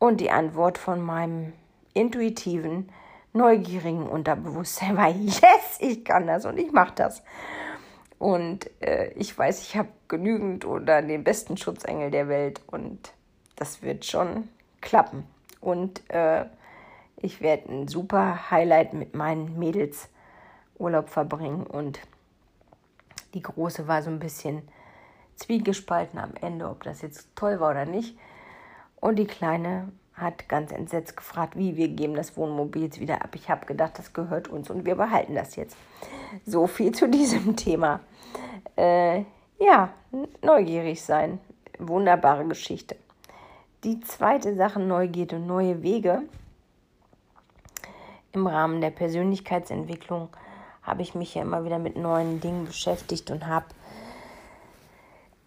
Und 0.00 0.20
die 0.20 0.32
Antwort 0.32 0.78
von 0.78 1.00
meinem 1.00 1.52
intuitiven, 1.94 2.90
neugierigen 3.32 4.08
Unterbewusstsein 4.08 4.96
war, 4.96 5.10
yes, 5.14 5.78
ich 5.78 6.04
kann 6.04 6.26
das 6.26 6.44
und 6.44 6.58
ich 6.58 6.72
mache 6.72 6.94
das. 6.96 7.22
Und 8.18 8.68
äh, 8.82 9.12
ich 9.12 9.38
weiß, 9.38 9.62
ich 9.62 9.76
habe 9.76 9.90
genügend 10.08 10.64
oder 10.64 11.02
den 11.02 11.22
besten 11.22 11.56
Schutzengel 11.56 12.10
der 12.10 12.26
Welt 12.26 12.60
und 12.66 13.12
das 13.54 13.80
wird 13.82 14.06
schon 14.06 14.48
klappen. 14.80 15.24
Und 15.60 16.02
äh, 16.10 16.46
ich 17.16 17.40
werde 17.40 17.70
ein 17.72 17.86
super 17.86 18.50
Highlight 18.50 18.92
mit 18.92 19.14
meinen 19.14 19.56
Mädels 19.56 20.08
Urlaub 20.78 21.08
verbringen. 21.08 21.66
Und 21.66 22.00
die 23.34 23.42
große 23.42 23.88
war 23.88 24.02
so 24.02 24.10
ein 24.10 24.18
bisschen 24.18 24.62
zwiegespalten 25.36 26.18
am 26.18 26.34
Ende, 26.40 26.68
ob 26.68 26.82
das 26.84 27.02
jetzt 27.02 27.34
toll 27.34 27.60
war 27.60 27.70
oder 27.70 27.86
nicht. 27.86 28.16
Und 29.00 29.16
die 29.16 29.26
kleine 29.26 29.88
hat 30.14 30.48
ganz 30.48 30.72
entsetzt 30.72 31.16
gefragt, 31.16 31.56
wie 31.56 31.76
wir 31.76 31.88
geben 31.88 32.14
das 32.14 32.36
Wohnmobil 32.36 32.84
jetzt 32.84 33.00
wieder 33.00 33.22
ab. 33.22 33.30
Ich 33.34 33.50
habe 33.50 33.66
gedacht, 33.66 33.98
das 33.98 34.12
gehört 34.12 34.48
uns 34.48 34.70
und 34.70 34.84
wir 34.84 34.94
behalten 34.94 35.34
das 35.34 35.56
jetzt. 35.56 35.76
So 36.46 36.66
viel 36.66 36.92
zu 36.92 37.08
diesem 37.10 37.56
Thema. 37.56 38.00
Äh, 38.76 39.24
ja, 39.58 39.90
neugierig 40.42 41.02
sein. 41.02 41.40
Wunderbare 41.78 42.46
Geschichte. 42.46 42.96
Die 43.84 44.00
zweite 44.00 44.54
Sache, 44.54 44.78
Neugierde, 44.78 45.38
neue 45.38 45.82
Wege. 45.82 46.22
Im 48.32 48.46
Rahmen 48.46 48.80
der 48.80 48.90
Persönlichkeitsentwicklung 48.90 50.28
habe 50.82 51.02
ich 51.02 51.14
mich 51.14 51.34
ja 51.34 51.42
immer 51.42 51.64
wieder 51.64 51.78
mit 51.78 51.96
neuen 51.96 52.40
Dingen 52.40 52.66
beschäftigt 52.66 53.30
und 53.30 53.46
habe 53.46 53.66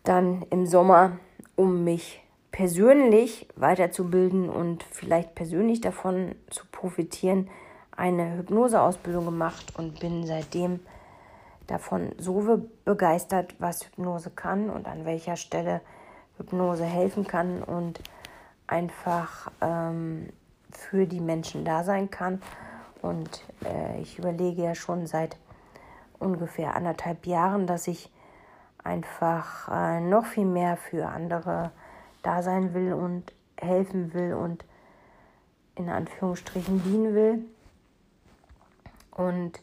dann 0.03 0.43
im 0.49 0.65
Sommer, 0.65 1.13
um 1.55 1.83
mich 1.83 2.21
persönlich 2.51 3.47
weiterzubilden 3.55 4.49
und 4.49 4.83
vielleicht 4.83 5.35
persönlich 5.35 5.81
davon 5.81 6.35
zu 6.49 6.63
profitieren, 6.71 7.49
eine 7.91 8.37
Hypnoseausbildung 8.37 9.25
gemacht 9.25 9.73
und 9.77 9.99
bin 9.99 10.25
seitdem 10.25 10.79
davon 11.67 12.11
so 12.17 12.61
begeistert, 12.85 13.55
was 13.59 13.85
Hypnose 13.85 14.29
kann 14.29 14.69
und 14.69 14.87
an 14.87 15.05
welcher 15.05 15.35
Stelle 15.35 15.81
Hypnose 16.37 16.85
helfen 16.85 17.25
kann 17.25 17.63
und 17.63 17.99
einfach 18.67 19.51
ähm, 19.61 20.29
für 20.71 21.07
die 21.07 21.21
Menschen 21.21 21.65
da 21.65 21.83
sein 21.83 22.09
kann. 22.09 22.41
Und 23.05 23.43
äh, 23.63 24.01
ich 24.01 24.17
überlege 24.17 24.63
ja 24.63 24.73
schon 24.73 25.05
seit 25.05 25.37
ungefähr 26.17 26.75
anderthalb 26.75 27.27
Jahren, 27.27 27.67
dass 27.67 27.87
ich 27.87 28.11
einfach 28.83 29.69
äh, 29.71 30.01
noch 30.01 30.25
viel 30.25 30.45
mehr 30.45 30.75
für 30.75 31.07
andere 31.07 31.71
da 32.23 32.41
sein 32.41 32.73
will 32.73 32.93
und 32.93 33.31
helfen 33.57 34.11
will 34.15 34.33
und 34.33 34.65
in 35.75 35.89
Anführungsstrichen 35.89 36.81
dienen 36.83 37.13
will. 37.13 37.45
Und 39.11 39.61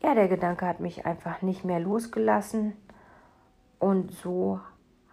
ja, 0.00 0.14
der 0.14 0.28
Gedanke 0.28 0.66
hat 0.66 0.80
mich 0.80 1.04
einfach 1.04 1.42
nicht 1.42 1.62
mehr 1.62 1.78
losgelassen. 1.78 2.72
Und 3.78 4.12
so 4.12 4.60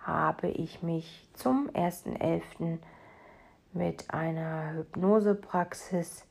habe 0.02 0.48
ich 0.48 0.82
mich 0.82 1.28
zum 1.34 1.70
1.11. 1.72 2.78
mit 3.74 4.14
einer 4.14 4.76
Hypnosepraxis 4.76 6.26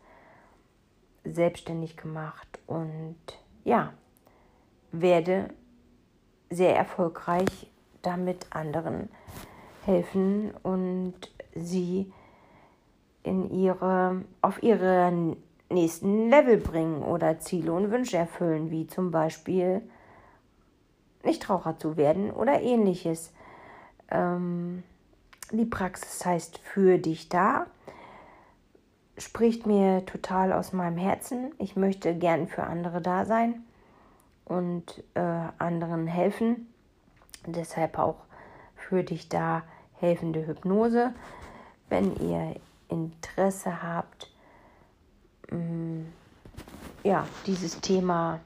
selbstständig 1.34 1.96
gemacht 1.96 2.58
und 2.66 3.16
ja, 3.64 3.92
werde 4.92 5.50
sehr 6.50 6.76
erfolgreich 6.76 7.70
damit 8.02 8.46
anderen 8.50 9.08
helfen 9.84 10.52
und 10.62 11.14
sie 11.54 12.12
in 13.22 13.50
ihre, 13.50 14.22
auf 14.40 14.62
ihre 14.62 15.36
nächsten 15.70 16.30
Level 16.30 16.56
bringen 16.56 17.02
oder 17.02 17.38
Ziele 17.40 17.72
und 17.72 17.90
Wünsche 17.90 18.16
erfüllen, 18.16 18.70
wie 18.70 18.86
zum 18.86 19.10
Beispiel 19.10 19.82
Nichtraucher 21.24 21.76
zu 21.78 21.96
werden 21.96 22.30
oder 22.30 22.62
ähnliches. 22.62 23.32
Ähm, 24.10 24.82
die 25.50 25.66
Praxis 25.66 26.24
heißt 26.24 26.58
für 26.58 26.98
dich 26.98 27.28
da, 27.28 27.66
spricht 29.18 29.66
mir 29.66 30.04
total 30.06 30.52
aus 30.52 30.72
meinem 30.72 30.96
Herzen. 30.96 31.52
Ich 31.58 31.76
möchte 31.76 32.14
gern 32.14 32.46
für 32.48 32.64
andere 32.64 33.00
da 33.00 33.24
sein 33.24 33.64
und 34.44 35.02
äh, 35.14 35.20
anderen 35.58 36.06
helfen. 36.06 36.72
Deshalb 37.46 37.98
auch 37.98 38.16
für 38.76 39.02
dich 39.02 39.28
da 39.28 39.62
helfende 39.94 40.46
Hypnose. 40.46 41.12
Wenn 41.88 42.16
ihr 42.16 42.56
Interesse 42.88 43.82
habt, 43.82 44.30
mh, 45.50 45.58
mm, 45.58 46.06
ja, 47.04 47.26
dieses 47.46 47.80
Thema 47.80 48.40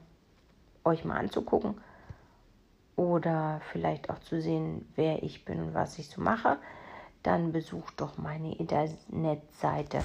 euch 0.83 1.05
mal 1.05 1.17
anzugucken 1.17 1.75
oder 2.95 3.61
vielleicht 3.71 4.09
auch 4.09 4.19
zu 4.19 4.41
sehen, 4.41 4.87
wer 4.95 5.23
ich 5.23 5.45
bin 5.45 5.59
und 5.61 5.73
was 5.73 5.97
ich 5.97 6.09
so 6.09 6.21
mache, 6.21 6.57
dann 7.23 7.51
besucht 7.51 7.99
doch 7.99 8.17
meine 8.17 8.55
Internetseite 8.55 10.03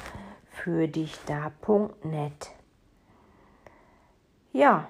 für 0.62 0.88
dich 0.88 1.16
da.net. 1.26 2.50
Ja, 4.52 4.88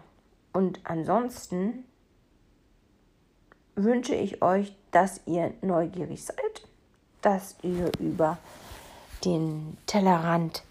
und 0.53 0.81
ansonsten 0.85 1.85
wünsche 3.75 4.15
ich 4.15 4.43
euch, 4.43 4.75
dass 4.91 5.21
ihr 5.27 5.53
neugierig 5.63 6.25
seid, 6.25 6.67
dass 7.23 7.57
ihr 7.63 7.91
über 7.99 8.39
den 9.25 9.77
Tellerrand 9.87 10.63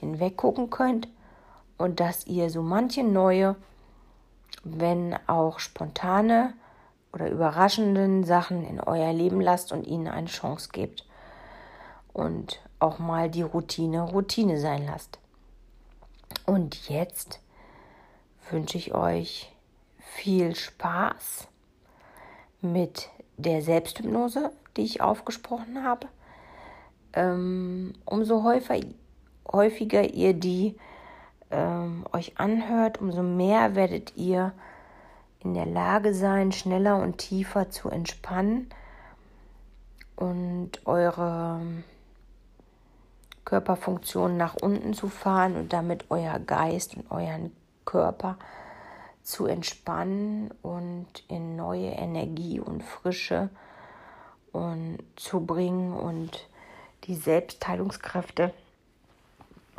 hinweg 0.00 0.36
gucken 0.36 0.70
könnt 0.70 1.08
und 1.76 2.00
dass 2.00 2.26
ihr 2.26 2.50
so 2.50 2.62
manche 2.62 3.04
neue, 3.04 3.56
wenn 4.64 5.16
auch 5.26 5.58
spontane 5.58 6.54
oder 7.12 7.30
überraschenden 7.30 8.24
Sachen 8.24 8.64
in 8.64 8.80
euer 8.80 9.12
Leben 9.12 9.40
lasst 9.40 9.72
und 9.72 9.86
ihnen 9.86 10.08
eine 10.08 10.26
Chance 10.26 10.70
gebt. 10.72 11.07
Und 12.18 12.60
auch 12.80 12.98
mal 12.98 13.30
die 13.30 13.42
Routine 13.42 14.02
Routine 14.02 14.58
sein 14.58 14.84
lasst. 14.86 15.20
Und 16.46 16.88
jetzt 16.88 17.38
wünsche 18.50 18.76
ich 18.76 18.92
euch 18.92 19.54
viel 20.00 20.56
Spaß 20.56 21.46
mit 22.60 23.08
der 23.36 23.62
Selbsthypnose, 23.62 24.50
die 24.76 24.82
ich 24.82 25.00
aufgesprochen 25.00 25.84
habe. 25.84 26.08
Ähm, 27.12 27.92
umso 28.04 28.42
häufiger, 28.42 30.02
ihr 30.12 30.34
die 30.34 30.74
ähm, 31.52 32.04
euch 32.12 32.40
anhört, 32.40 33.00
umso 33.00 33.22
mehr 33.22 33.76
werdet 33.76 34.16
ihr 34.16 34.52
in 35.44 35.54
der 35.54 35.66
Lage 35.66 36.12
sein, 36.12 36.50
schneller 36.50 37.00
und 37.00 37.18
tiefer 37.18 37.70
zu 37.70 37.88
entspannen 37.90 38.70
und 40.16 40.84
eure 40.84 41.60
Körperfunktionen 43.48 44.36
nach 44.36 44.56
unten 44.60 44.92
zu 44.92 45.08
fahren 45.08 45.56
und 45.56 45.72
damit 45.72 46.04
euer 46.10 46.38
Geist 46.38 46.98
und 46.98 47.10
euren 47.10 47.50
Körper 47.86 48.36
zu 49.22 49.46
entspannen 49.46 50.50
und 50.60 51.06
in 51.28 51.56
neue 51.56 51.92
Energie 51.92 52.60
und 52.60 52.84
Frische 52.84 53.48
und 54.52 54.98
zu 55.16 55.46
bringen 55.46 55.94
und 55.94 56.46
die 57.04 57.14
Selbstheilungskräfte 57.14 58.52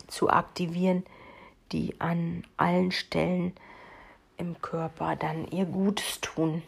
zu 0.08 0.32
aktivieren, 0.32 1.06
die 1.72 1.94
an 2.02 2.46
allen 2.58 2.92
Stellen 2.92 3.54
im 4.38 4.60
Körper 4.64 5.16
dann 5.16 5.46
ihr 5.46 5.66
Gutes 5.66 6.22
tun. 6.22 6.64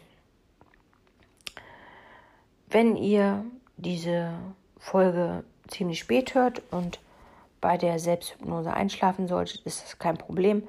Wenn 2.68 2.94
ihr 2.94 3.44
diese 3.76 4.34
Folge 4.78 5.42
ziemlich 5.68 5.98
spät 5.98 6.34
hört 6.34 6.62
und 6.70 7.00
bei 7.60 7.78
der 7.78 7.98
Selbsthypnose 7.98 8.72
einschlafen 8.72 9.28
solltet, 9.28 9.62
ist 9.62 9.84
das 9.84 9.98
kein 9.98 10.18
Problem. 10.18 10.68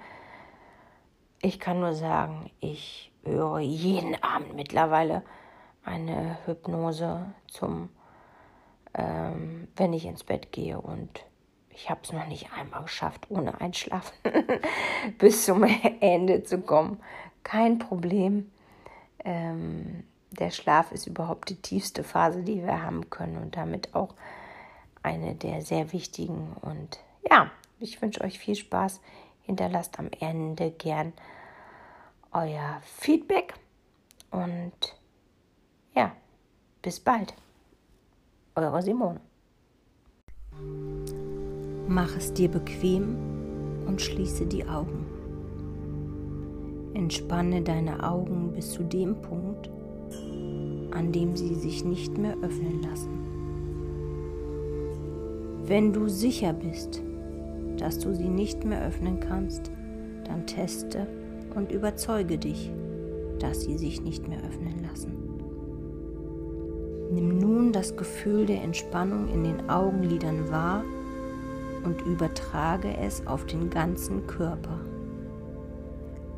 Ich 1.41 1.59
kann 1.59 1.79
nur 1.79 1.93
sagen, 1.93 2.51
ich 2.59 3.11
höre 3.23 3.59
jeden 3.59 4.21
Abend 4.23 4.55
mittlerweile 4.55 5.23
eine 5.83 6.37
Hypnose 6.45 7.25
zum, 7.47 7.89
ähm, 8.93 9.67
wenn 9.75 9.93
ich 9.93 10.05
ins 10.05 10.23
Bett 10.23 10.51
gehe 10.51 10.79
und 10.79 11.25
ich 11.69 11.89
habe 11.89 12.01
es 12.03 12.13
noch 12.13 12.27
nicht 12.27 12.53
einmal 12.53 12.83
geschafft, 12.83 13.25
ohne 13.29 13.59
Einschlafen 13.59 14.13
bis 15.17 15.45
zum 15.45 15.63
Ende 15.99 16.43
zu 16.43 16.61
kommen. 16.61 16.99
Kein 17.43 17.79
Problem. 17.79 18.51
Ähm, 19.25 20.03
der 20.31 20.51
Schlaf 20.51 20.91
ist 20.91 21.07
überhaupt 21.07 21.49
die 21.49 21.61
tiefste 21.61 22.03
Phase, 22.03 22.43
die 22.43 22.63
wir 22.63 22.83
haben 22.83 23.09
können 23.09 23.37
und 23.37 23.57
damit 23.57 23.93
auch 23.95 24.13
eine 25.03 25.35
der 25.35 25.61
sehr 25.61 25.93
wichtigen. 25.93 26.55
Und 26.61 26.99
ja, 27.29 27.51
ich 27.79 28.01
wünsche 28.01 28.21
euch 28.21 28.39
viel 28.39 28.55
Spaß 28.55 29.01
hinterlasst 29.43 29.99
am 29.99 30.09
Ende 30.19 30.71
gern 30.71 31.13
euer 32.31 32.81
Feedback 32.81 33.53
und 34.31 34.71
ja, 35.95 36.15
bis 36.81 36.99
bald. 36.99 37.33
Eure 38.55 38.81
Simone. 38.81 39.19
Mach 41.87 42.15
es 42.15 42.33
dir 42.33 42.49
bequem 42.49 43.83
und 43.85 44.01
schließe 44.01 44.45
die 44.45 44.65
Augen. 44.67 45.05
Entspanne 46.93 47.61
deine 47.61 48.03
Augen 48.03 48.53
bis 48.53 48.71
zu 48.71 48.83
dem 48.83 49.21
Punkt, 49.21 49.69
an 50.95 51.11
dem 51.11 51.35
sie 51.35 51.55
sich 51.55 51.83
nicht 51.83 52.17
mehr 52.17 52.37
öffnen 52.41 52.81
lassen. 52.83 53.32
Wenn 55.65 55.93
du 55.93 56.09
sicher 56.09 56.51
bist, 56.51 57.01
dass 57.77 57.97
du 57.97 58.13
sie 58.13 58.27
nicht 58.27 58.65
mehr 58.65 58.85
öffnen 58.85 59.21
kannst, 59.21 59.71
dann 60.25 60.45
teste 60.45 61.07
und 61.55 61.71
überzeuge 61.71 62.37
dich, 62.37 62.69
dass 63.39 63.61
sie 63.61 63.77
sich 63.77 64.01
nicht 64.01 64.27
mehr 64.27 64.39
öffnen 64.39 64.83
lassen. 64.89 65.13
Nimm 67.13 67.37
nun 67.37 67.71
das 67.71 67.95
Gefühl 67.95 68.45
der 68.45 68.61
Entspannung 68.61 69.29
in 69.29 69.45
den 69.45 69.69
Augenlidern 69.69 70.49
wahr 70.49 70.83
und 71.85 72.01
übertrage 72.01 72.97
es 72.97 73.25
auf 73.25 73.45
den 73.45 73.69
ganzen 73.69 74.27
Körper. 74.27 74.79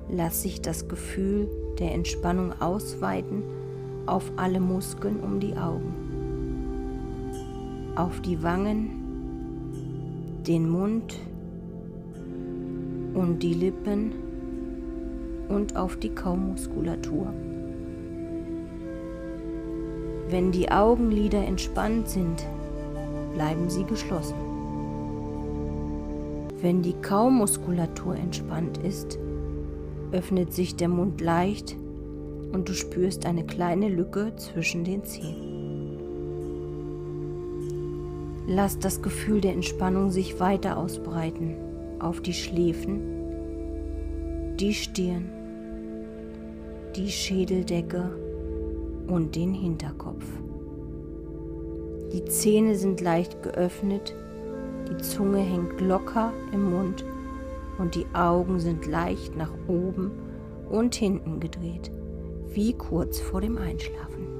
Lass 0.09 0.43
sich 0.43 0.61
das 0.61 0.88
Gefühl 0.88 1.49
der 1.79 1.93
Entspannung 1.93 2.53
ausweiten 2.61 3.41
auf 4.05 4.31
alle 4.35 4.59
Muskeln 4.59 5.19
um 5.19 5.39
die 5.39 5.55
Augen, 5.55 5.93
auf 7.95 8.21
die 8.21 8.43
Wangen, 8.43 8.94
den 10.47 10.69
Mund 10.69 11.19
und 13.15 13.39
die 13.41 13.53
Lippen 13.53 14.13
und 15.49 15.75
auf 15.75 15.97
die 15.97 16.10
Kaumuskulatur. 16.10 17.34
Wenn 20.29 20.51
die 20.51 20.71
Augenlider 20.71 21.45
entspannt 21.45 22.10
sind, 22.10 22.45
bleiben 23.34 23.69
sie 23.69 23.84
geschlossen. 23.84 24.36
Wenn 26.62 26.81
die 26.81 26.93
Kaumuskulatur 26.93 28.15
entspannt 28.15 28.77
ist, 28.79 29.19
öffnet 30.12 30.53
sich 30.53 30.75
der 30.75 30.89
Mund 30.89 31.21
leicht 31.21 31.75
und 32.53 32.69
du 32.69 32.73
spürst 32.73 33.25
eine 33.25 33.45
kleine 33.45 33.89
Lücke 33.89 34.34
zwischen 34.38 34.84
den 34.84 35.03
Zähnen. 35.03 35.54
Lass 38.47 38.77
das 38.77 39.01
Gefühl 39.01 39.41
der 39.41 39.53
Entspannung 39.53 40.12
sich 40.12 40.39
weiter 40.39 40.77
ausbreiten 40.77 41.55
auf 41.99 42.21
die 42.21 42.34
Schläfen, 42.34 43.01
die 44.60 44.75
Stirn, 44.75 45.31
die 46.95 47.10
Schädeldecke 47.10 48.12
und 49.08 49.36
den 49.36 49.51
Hinterkopf. 49.51 50.25
Die 52.13 52.23
Zähne 52.25 52.75
sind 52.75 53.01
leicht 53.01 53.41
geöffnet, 53.41 54.15
die 54.91 54.97
Zunge 54.97 55.39
hängt 55.39 55.81
locker 55.81 56.31
im 56.51 56.69
Mund 56.69 57.03
und 57.79 57.95
die 57.95 58.05
Augen 58.13 58.60
sind 58.60 58.86
leicht 58.86 59.36
nach 59.36 59.53
oben 59.67 60.12
und 60.69 60.93
hinten 60.93 61.39
gedreht, 61.39 61.91
wie 62.53 62.73
kurz 62.73 63.19
vor 63.19 63.41
dem 63.41 63.58
Einschlafen. 63.58 64.34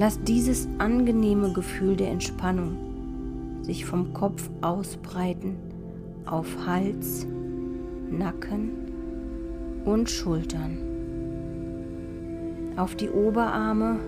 Lass 0.00 0.22
dieses 0.22 0.68
angenehme 0.78 1.52
Gefühl 1.52 1.96
der 1.96 2.10
Entspannung 2.10 2.76
sich 3.62 3.84
vom 3.84 4.12
Kopf 4.12 4.48
ausbreiten 4.60 5.56
auf 6.24 6.46
Hals, 6.64 7.26
Nacken 8.08 8.70
und 9.84 10.08
Schultern, 10.08 10.78
auf 12.76 12.94
die 12.94 13.10
Oberarme, 13.10 13.98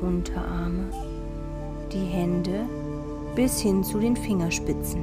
Unterarme, 0.00 0.88
die 1.92 2.06
Hände 2.06 2.60
bis 3.34 3.60
hin 3.60 3.84
zu 3.84 3.98
den 3.98 4.16
Fingerspitzen. 4.16 5.02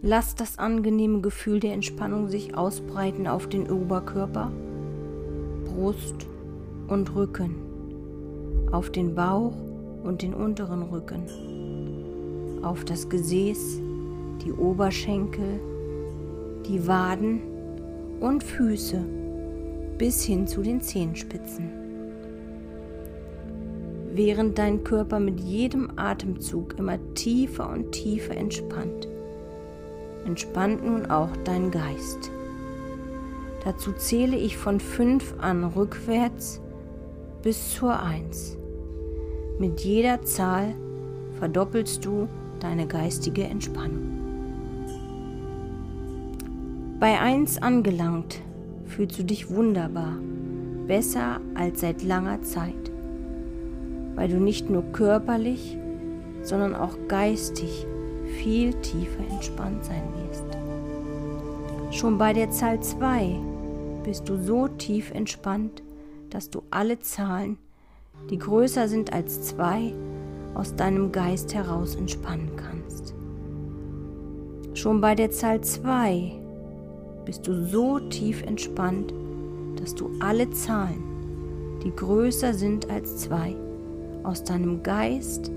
Lass 0.00 0.34
das 0.34 0.58
angenehme 0.58 1.20
Gefühl 1.20 1.60
der 1.60 1.74
Entspannung 1.74 2.28
sich 2.28 2.56
ausbreiten 2.56 3.26
auf 3.26 3.48
den 3.48 3.70
Oberkörper, 3.70 4.50
Brust 5.66 6.26
und 6.88 7.14
Rücken, 7.14 7.54
auf 8.72 8.90
den 8.90 9.14
Bauch 9.14 9.54
und 10.04 10.22
den 10.22 10.34
unteren 10.34 10.82
Rücken, 10.82 11.22
auf 12.62 12.84
das 12.84 13.08
Gesäß, 13.08 13.80
die 14.44 14.52
Oberschenkel, 14.52 15.60
die 16.68 16.86
Waden 16.86 17.40
und 18.20 18.42
Füße 18.42 19.04
bis 19.98 20.24
hin 20.24 20.46
zu 20.46 20.62
den 20.62 20.80
Zehenspitzen. 20.80 21.70
Während 24.12 24.58
dein 24.58 24.82
Körper 24.82 25.20
mit 25.20 25.40
jedem 25.40 25.90
Atemzug 25.96 26.78
immer 26.78 26.98
tiefer 27.14 27.70
und 27.70 27.92
tiefer 27.92 28.36
entspannt, 28.36 29.08
entspannt 30.24 30.84
nun 30.84 31.06
auch 31.06 31.30
dein 31.44 31.70
Geist. 31.70 32.30
Dazu 33.64 33.92
zähle 33.92 34.36
ich 34.36 34.56
von 34.56 34.80
5 34.80 35.34
an 35.38 35.64
rückwärts 35.64 36.60
bis 37.42 37.74
zur 37.74 38.00
1. 38.02 38.56
Mit 39.58 39.80
jeder 39.80 40.22
Zahl 40.22 40.74
verdoppelst 41.38 42.04
du 42.04 42.28
deine 42.60 42.86
geistige 42.86 43.44
Entspannung. 43.44 44.16
Bei 46.98 47.20
1 47.20 47.60
angelangt 47.62 48.40
fühlst 48.86 49.18
du 49.18 49.24
dich 49.24 49.50
wunderbar, 49.50 50.16
besser 50.86 51.40
als 51.54 51.80
seit 51.80 52.02
langer 52.02 52.42
Zeit, 52.42 52.90
weil 54.14 54.28
du 54.28 54.36
nicht 54.36 54.70
nur 54.70 54.82
körperlich, 54.92 55.76
sondern 56.42 56.74
auch 56.74 56.96
geistig 57.08 57.86
viel 58.40 58.72
tiefer 58.74 59.22
entspannt 59.30 59.84
sein 59.84 60.02
wirst. 60.26 60.44
Schon 61.90 62.18
bei 62.18 62.32
der 62.32 62.50
Zahl 62.50 62.80
2 62.80 63.38
bist 64.04 64.28
du 64.28 64.36
so 64.36 64.68
tief 64.68 65.10
entspannt, 65.12 65.82
dass 66.30 66.50
du 66.50 66.62
alle 66.70 66.98
Zahlen, 67.00 67.58
die 68.30 68.38
größer 68.38 68.88
sind 68.88 69.12
als 69.12 69.42
2, 69.42 69.92
aus 70.54 70.74
deinem 70.74 71.12
Geist 71.12 71.54
heraus 71.54 71.96
entspannen 71.96 72.50
kannst. 72.56 73.14
Schon 74.74 75.00
bei 75.00 75.14
der 75.14 75.30
Zahl 75.30 75.60
2 75.60 76.32
bist 77.24 77.46
du 77.46 77.66
so 77.66 77.98
tief 78.08 78.42
entspannt, 78.42 79.12
dass 79.76 79.94
du 79.94 80.10
alle 80.20 80.50
Zahlen, 80.50 81.02
die 81.82 81.94
größer 81.94 82.54
sind 82.54 82.90
als 82.90 83.18
2, 83.18 83.54
aus 84.22 84.42
deinem 84.44 84.82
Geist 84.82 85.50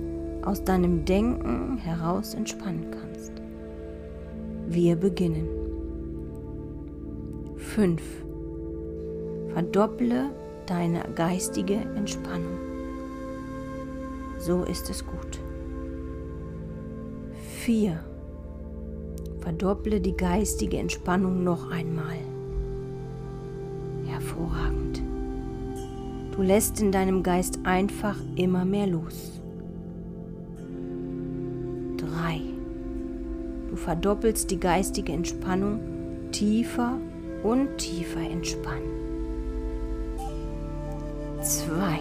aus 0.43 0.63
deinem 0.63 1.05
Denken 1.05 1.77
heraus 1.77 2.33
entspannen 2.33 2.87
kannst. 2.91 3.33
Wir 4.67 4.95
beginnen. 4.95 5.47
5. 7.57 8.01
Verdopple 9.53 10.29
deine 10.69 11.03
geistige 11.15 11.75
Entspannung. 11.95 12.57
So 14.37 14.63
ist 14.63 14.89
es 14.89 15.05
gut. 15.05 15.39
4. 17.63 17.99
Verdopple 19.39 19.99
die 19.99 20.15
geistige 20.15 20.77
Entspannung 20.77 21.43
noch 21.43 21.69
einmal. 21.71 22.17
Hervorragend. 24.05 25.01
Du 26.35 26.41
lässt 26.41 26.79
in 26.81 26.91
deinem 26.91 27.23
Geist 27.23 27.59
einfach 27.63 28.17
immer 28.35 28.65
mehr 28.65 28.87
los. 28.87 29.39
verdoppelst 33.79 34.51
die 34.51 34.59
geistige 34.59 35.13
Entspannung 35.13 35.79
tiefer 36.31 36.97
und 37.43 37.77
tiefer 37.77 38.21
entspannen. 38.21 38.98
2. 41.49 41.99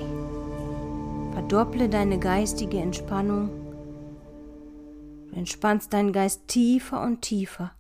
Verdopple 1.33 1.89
deine 1.89 2.19
geistige 2.19 2.77
Entspannung. 2.81 3.49
Du 5.31 5.37
entspannst 5.37 5.91
deinen 5.95 6.13
Geist 6.13 6.49
tiefer 6.49 7.03
und 7.03 7.23
tiefer. 7.23 7.73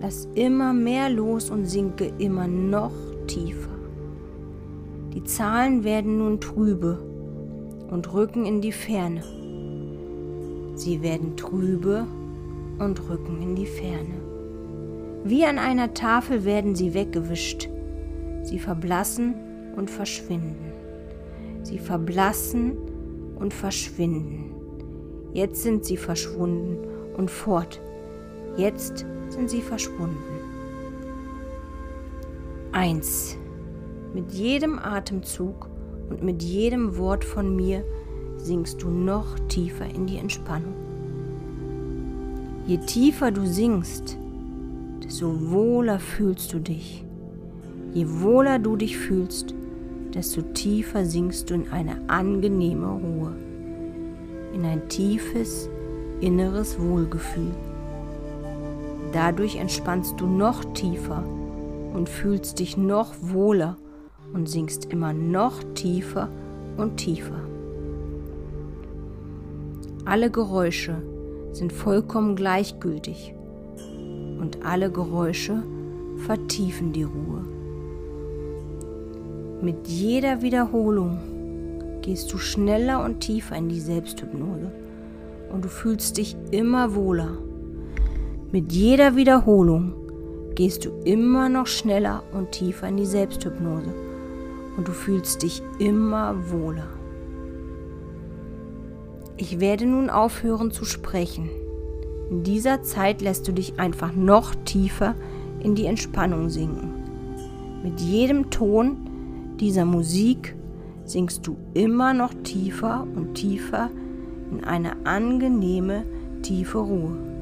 Lass 0.00 0.26
immer 0.34 0.72
mehr 0.72 1.08
los 1.10 1.50
und 1.50 1.66
sinke 1.66 2.12
immer 2.18 2.48
noch 2.48 2.90
tiefer. 3.28 3.70
Die 5.12 5.22
Zahlen 5.22 5.84
werden 5.84 6.18
nun 6.18 6.40
trübe 6.40 6.98
und 7.92 8.12
rücken 8.12 8.44
in 8.44 8.60
die 8.60 8.72
Ferne. 8.72 9.22
Sie 10.74 11.00
werden 11.00 11.36
trübe 11.36 12.08
und 12.80 13.08
rücken 13.08 13.40
in 13.40 13.54
die 13.54 13.66
Ferne. 13.66 14.16
Wie 15.22 15.44
an 15.44 15.60
einer 15.60 15.94
Tafel 15.94 16.44
werden 16.44 16.74
sie 16.74 16.92
weggewischt. 16.92 17.68
Sie 18.42 18.58
verblassen 18.58 19.34
und 19.76 19.92
verschwinden. 19.92 20.73
Sie 21.64 21.78
verblassen 21.78 22.76
und 23.38 23.52
verschwinden. 23.52 24.54
Jetzt 25.32 25.62
sind 25.62 25.84
sie 25.84 25.96
verschwunden 25.96 26.78
und 27.16 27.30
fort. 27.30 27.80
Jetzt 28.56 29.04
sind 29.28 29.50
sie 29.50 29.62
verschwunden. 29.62 30.16
Eins. 32.70 33.36
Mit 34.12 34.30
jedem 34.30 34.78
Atemzug 34.78 35.68
und 36.08 36.22
mit 36.22 36.42
jedem 36.42 36.96
Wort 36.98 37.24
von 37.24 37.56
mir 37.56 37.82
sinkst 38.36 38.80
du 38.82 38.90
noch 38.90 39.38
tiefer 39.48 39.86
in 39.86 40.06
die 40.06 40.18
Entspannung. 40.18 40.74
Je 42.66 42.78
tiefer 42.78 43.30
du 43.30 43.46
singst, 43.46 44.16
desto 45.02 45.50
wohler 45.50 45.98
fühlst 45.98 46.52
du 46.52 46.60
dich. 46.60 47.04
Je 47.92 48.06
wohler 48.08 48.58
du 48.58 48.76
dich 48.76 48.96
fühlst, 48.96 49.54
desto 50.14 50.42
tiefer 50.42 51.04
sinkst 51.04 51.50
du 51.50 51.54
in 51.54 51.70
eine 51.70 52.08
angenehme 52.08 52.86
Ruhe, 52.86 53.32
in 54.52 54.64
ein 54.64 54.88
tiefes 54.88 55.68
inneres 56.20 56.78
Wohlgefühl. 56.80 57.52
Dadurch 59.12 59.56
entspannst 59.56 60.20
du 60.20 60.26
noch 60.26 60.64
tiefer 60.74 61.24
und 61.92 62.08
fühlst 62.08 62.58
dich 62.58 62.76
noch 62.76 63.14
wohler 63.20 63.76
und 64.32 64.48
sinkst 64.48 64.86
immer 64.86 65.12
noch 65.12 65.62
tiefer 65.74 66.28
und 66.76 66.96
tiefer. 66.96 67.40
Alle 70.04 70.30
Geräusche 70.30 71.02
sind 71.52 71.72
vollkommen 71.72 72.36
gleichgültig 72.36 73.34
und 74.40 74.64
alle 74.64 74.90
Geräusche 74.90 75.62
vertiefen 76.26 76.92
die 76.92 77.04
Ruhe. 77.04 77.53
Mit 79.64 79.88
jeder 79.88 80.42
Wiederholung 80.42 81.20
gehst 82.02 82.30
du 82.30 82.36
schneller 82.36 83.02
und 83.02 83.20
tiefer 83.20 83.56
in 83.56 83.70
die 83.70 83.80
Selbsthypnose 83.80 84.70
und 85.50 85.64
du 85.64 85.70
fühlst 85.70 86.18
dich 86.18 86.36
immer 86.50 86.94
wohler. 86.94 87.38
Mit 88.52 88.72
jeder 88.72 89.16
Wiederholung 89.16 89.94
gehst 90.54 90.84
du 90.84 90.90
immer 91.06 91.48
noch 91.48 91.66
schneller 91.66 92.24
und 92.34 92.52
tiefer 92.52 92.88
in 92.88 92.98
die 92.98 93.06
Selbsthypnose 93.06 93.94
und 94.76 94.86
du 94.86 94.92
fühlst 94.92 95.42
dich 95.42 95.62
immer 95.78 96.34
wohler. 96.50 96.88
Ich 99.38 99.60
werde 99.60 99.86
nun 99.86 100.10
aufhören 100.10 100.72
zu 100.72 100.84
sprechen. 100.84 101.48
In 102.28 102.42
dieser 102.42 102.82
Zeit 102.82 103.22
lässt 103.22 103.48
du 103.48 103.52
dich 103.52 103.80
einfach 103.80 104.12
noch 104.12 104.54
tiefer 104.66 105.14
in 105.60 105.74
die 105.74 105.86
Entspannung 105.86 106.50
sinken. 106.50 106.92
Mit 107.82 107.98
jedem 108.02 108.50
Ton 108.50 109.03
dieser 109.60 109.84
Musik 109.84 110.54
sinkst 111.04 111.46
du 111.46 111.56
immer 111.74 112.14
noch 112.14 112.34
tiefer 112.42 113.06
und 113.14 113.34
tiefer 113.34 113.90
in 114.50 114.64
eine 114.64 115.06
angenehme, 115.06 116.04
tiefe 116.42 116.78
Ruhe 116.78 117.34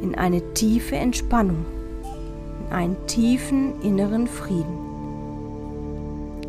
in 0.00 0.14
eine 0.14 0.54
tiefe 0.54 0.96
Entspannung, 0.96 1.64
in 2.60 2.72
einen 2.72 3.06
tiefen 3.06 3.80
inneren 3.82 4.26
Frieden. 4.26 4.86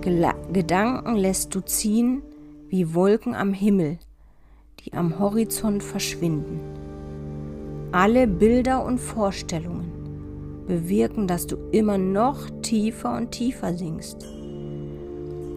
Gela 0.01 0.33
Gedanken 0.53 1.15
lässt 1.15 1.53
du 1.55 1.61
ziehen 1.61 2.21
wie 2.69 2.93
Wolken 2.93 3.35
am 3.35 3.53
Himmel, 3.53 3.97
die 4.79 4.93
am 4.93 5.19
Horizont 5.19 5.83
verschwinden. 5.83 6.59
Alle 7.91 8.27
Bilder 8.27 8.85
und 8.85 8.99
Vorstellungen 8.99 9.88
bewirken, 10.69 11.27
dass 11.27 11.47
du 11.47 11.57
immer 11.73 11.97
noch 11.97 12.49
tiefer 12.61 13.17
und 13.17 13.31
tiefer 13.31 13.73
sinkst. 13.73 14.23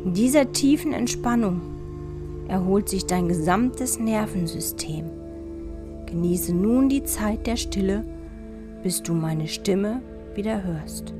In 0.05 0.14
dieser 0.14 0.51
tiefen 0.51 0.92
Entspannung 0.92 1.61
erholt 2.48 2.88
sich 2.88 3.07
dein 3.07 3.29
gesamtes 3.29 4.01
Nervensystem. 4.01 5.05
Genieße 6.07 6.53
nun 6.53 6.88
die 6.88 7.05
Zeit 7.05 7.46
der 7.46 7.57
Stille, 7.57 8.05
bis 8.83 9.01
du 9.05 9.14
meine 9.14 9.46
Stimme 9.46 10.03
wieder 10.35 10.64
hörst. 10.64 11.14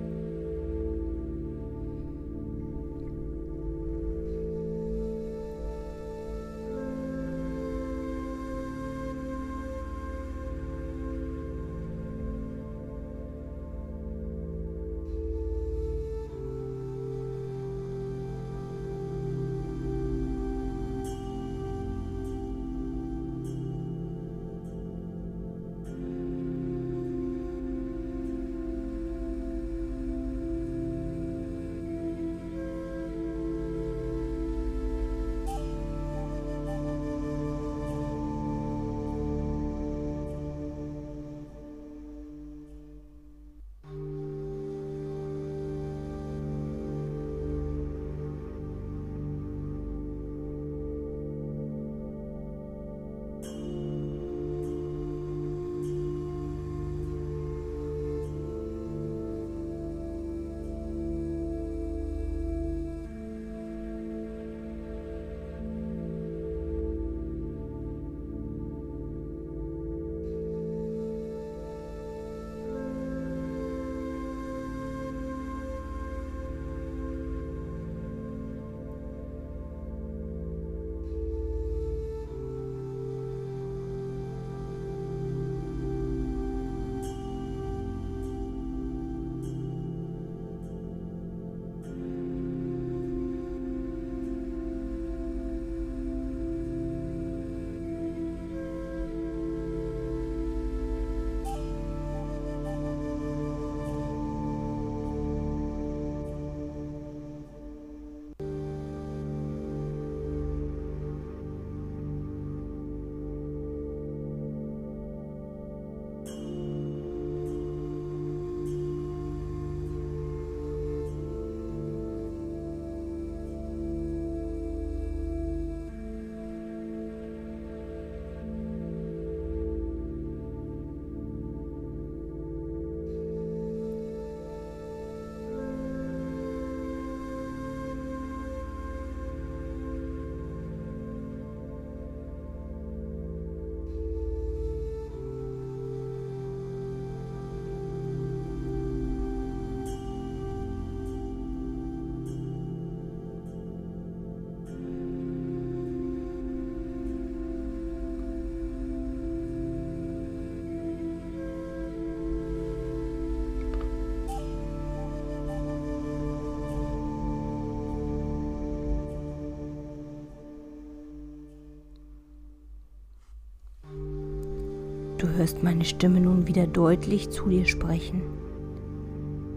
Du 175.23 175.29
hörst 175.29 175.63
meine 175.63 175.85
Stimme 175.85 176.19
nun 176.19 176.49
wieder 176.49 176.67
deutlich 176.67 177.31
zu 177.31 177.49
dir 177.49 177.65
sprechen. 177.65 178.23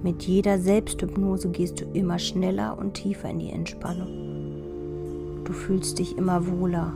Mit 0.03 0.21
jeder 0.21 0.59
Selbsthypnose 0.59 1.49
gehst 1.49 1.81
du 1.81 1.85
immer 1.91 2.19
schneller 2.19 2.77
und 2.77 2.93
tiefer 2.93 3.31
in 3.31 3.39
die 3.39 3.49
Entspannung. 3.49 5.41
Du 5.43 5.53
fühlst 5.53 5.97
dich 5.97 6.19
immer 6.19 6.45
wohler. 6.45 6.93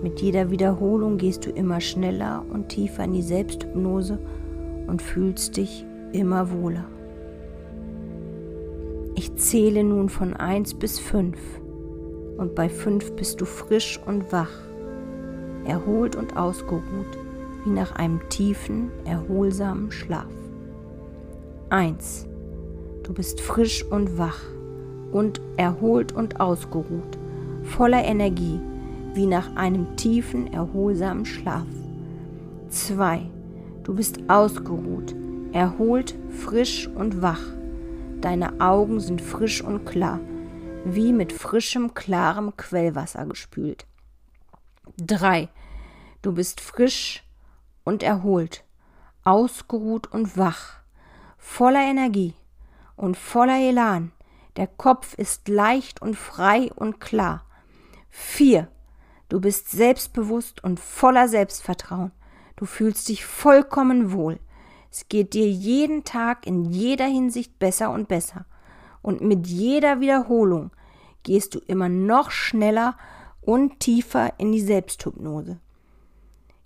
Mit 0.00 0.20
jeder 0.22 0.52
Wiederholung 0.52 1.18
gehst 1.18 1.44
du 1.44 1.50
immer 1.50 1.80
schneller 1.80 2.44
und 2.52 2.68
tiefer 2.68 3.02
in 3.02 3.14
die 3.14 3.22
Selbsthypnose 3.22 4.20
und 4.86 5.02
fühlst 5.02 5.56
dich 5.56 5.84
immer 6.12 6.52
wohler. 6.52 6.84
Ich 9.16 9.34
zähle 9.34 9.82
nun 9.82 10.08
von 10.08 10.34
1 10.34 10.74
bis 10.74 11.00
5 11.00 11.36
und 12.36 12.54
bei 12.54 12.68
5 12.68 13.16
bist 13.16 13.40
du 13.40 13.44
frisch 13.44 13.98
und 14.06 14.30
wach, 14.30 14.52
erholt 15.64 16.14
und 16.14 16.36
ausgeruht, 16.36 17.23
wie 17.64 17.70
nach 17.70 17.92
einem 17.92 18.28
tiefen, 18.28 18.90
erholsamen 19.04 19.90
Schlaf. 19.90 20.28
1. 21.70 22.26
Du 23.02 23.12
bist 23.12 23.40
frisch 23.40 23.84
und 23.84 24.18
wach 24.18 24.40
und 25.12 25.40
erholt 25.56 26.12
und 26.12 26.40
ausgeruht, 26.40 27.18
voller 27.62 28.04
Energie, 28.04 28.60
wie 29.14 29.26
nach 29.26 29.56
einem 29.56 29.96
tiefen, 29.96 30.52
erholsamen 30.52 31.24
Schlaf. 31.24 31.66
2. 32.68 33.22
Du 33.82 33.94
bist 33.94 34.18
ausgeruht, 34.28 35.14
erholt, 35.52 36.14
frisch 36.30 36.88
und 36.88 37.22
wach. 37.22 37.42
Deine 38.20 38.60
Augen 38.60 39.00
sind 39.00 39.20
frisch 39.20 39.62
und 39.62 39.84
klar, 39.84 40.20
wie 40.84 41.12
mit 41.12 41.32
frischem, 41.32 41.94
klarem 41.94 42.56
Quellwasser 42.56 43.26
gespült. 43.26 43.86
3. 44.98 45.48
Du 46.22 46.32
bist 46.32 46.60
frisch 46.60 47.24
und 47.84 48.02
erholt, 48.02 48.64
ausgeruht 49.22 50.10
und 50.10 50.36
wach, 50.36 50.80
voller 51.38 51.82
Energie 51.82 52.34
und 52.96 53.16
voller 53.16 53.58
Elan. 53.60 54.12
Der 54.56 54.66
Kopf 54.66 55.14
ist 55.14 55.48
leicht 55.48 56.00
und 56.00 56.16
frei 56.16 56.70
und 56.74 57.00
klar. 57.00 57.44
4. 58.10 58.68
Du 59.28 59.40
bist 59.40 59.70
selbstbewusst 59.70 60.62
und 60.62 60.78
voller 60.78 61.28
Selbstvertrauen. 61.28 62.12
Du 62.56 62.66
fühlst 62.66 63.08
dich 63.08 63.24
vollkommen 63.24 64.12
wohl. 64.12 64.38
Es 64.90 65.08
geht 65.08 65.34
dir 65.34 65.48
jeden 65.48 66.04
Tag 66.04 66.46
in 66.46 66.66
jeder 66.66 67.06
Hinsicht 67.06 67.58
besser 67.58 67.90
und 67.90 68.06
besser. 68.06 68.46
Und 69.02 69.20
mit 69.20 69.48
jeder 69.48 69.98
Wiederholung 70.00 70.70
gehst 71.24 71.54
du 71.54 71.58
immer 71.58 71.88
noch 71.88 72.30
schneller 72.30 72.96
und 73.40 73.80
tiefer 73.80 74.34
in 74.38 74.52
die 74.52 74.60
Selbsthypnose. 74.60 75.58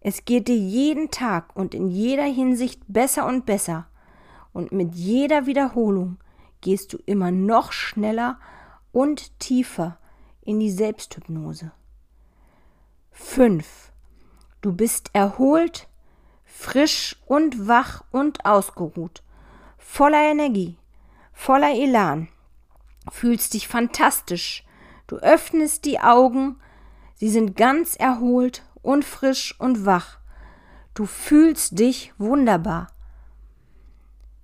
Es 0.01 0.25
geht 0.25 0.49
dir 0.49 0.57
jeden 0.57 1.11
Tag 1.11 1.55
und 1.57 1.75
in 1.75 1.89
jeder 1.89 2.25
Hinsicht 2.25 2.83
besser 2.89 3.27
und 3.27 3.47
besser. 3.47 3.89
Und 4.53 4.73
mit 4.73 4.95
jeder 4.95 5.47
Wiederholung 5.47 6.19
gehst 6.61 6.93
du 6.93 6.99
immer 7.07 7.31
noch 7.31 7.73
schneller 7.73 8.39
und 8.93 9.39
tiefer 9.39 9.99
in 10.41 10.61
die 10.61 10.71
Selbsthypnose. 10.71 11.73
5. 13.13 13.93
Du 14.61 14.73
bist 14.73 15.11
erholt, 15.13 15.89
frisch 16.45 17.17
und 17.27 17.69
wach 17.69 18.03
und 18.11 18.45
ausgeruht, 18.45 19.23
voller 19.77 20.31
Energie, 20.31 20.79
voller 21.33 21.75
Elan, 21.75 22.29
fühlst 23.11 23.55
dich 23.55 23.69
fantastisch, 23.69 24.65
du 25.07 25.17
öffnest 25.17 25.85
die 25.85 26.01
Augen, 26.01 26.57
sie 27.15 27.29
sind 27.29 27.57
ganz 27.57 27.95
erholt 27.97 28.65
und 28.83 29.05
frisch 29.05 29.55
und 29.59 29.87
wach, 29.87 30.19
du 30.95 31.07
fühlst 31.07 31.79
dich 31.79 32.13
wunderbar. 32.19 32.89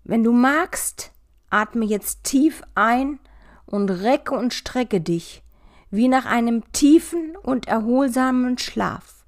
Wenn 0.05 0.23
du 0.23 0.33
magst, 0.33 1.13
atme 1.51 1.85
jetzt 1.85 2.25
tief 2.25 2.63
ein 2.75 3.19
und 3.67 3.91
recke 3.91 4.35
und 4.35 4.53
strecke 4.53 5.01
dich 5.01 5.43
wie 5.91 6.09
nach 6.09 6.27
einem 6.27 6.71
tiefen 6.73 7.37
und 7.37 7.69
erholsamen 7.69 8.59
Schlaf. 8.59 9.25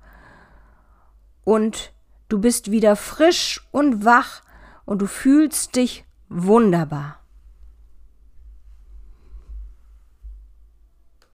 Und 1.45 1.93
du 2.29 2.41
bist 2.41 2.73
wieder 2.73 2.97
frisch 2.97 3.65
und 3.71 4.05
wach 4.05 4.43
und 4.85 5.01
du 5.01 5.07
fühlst 5.07 5.77
dich 5.77 6.05
wunderbar. 6.29 7.16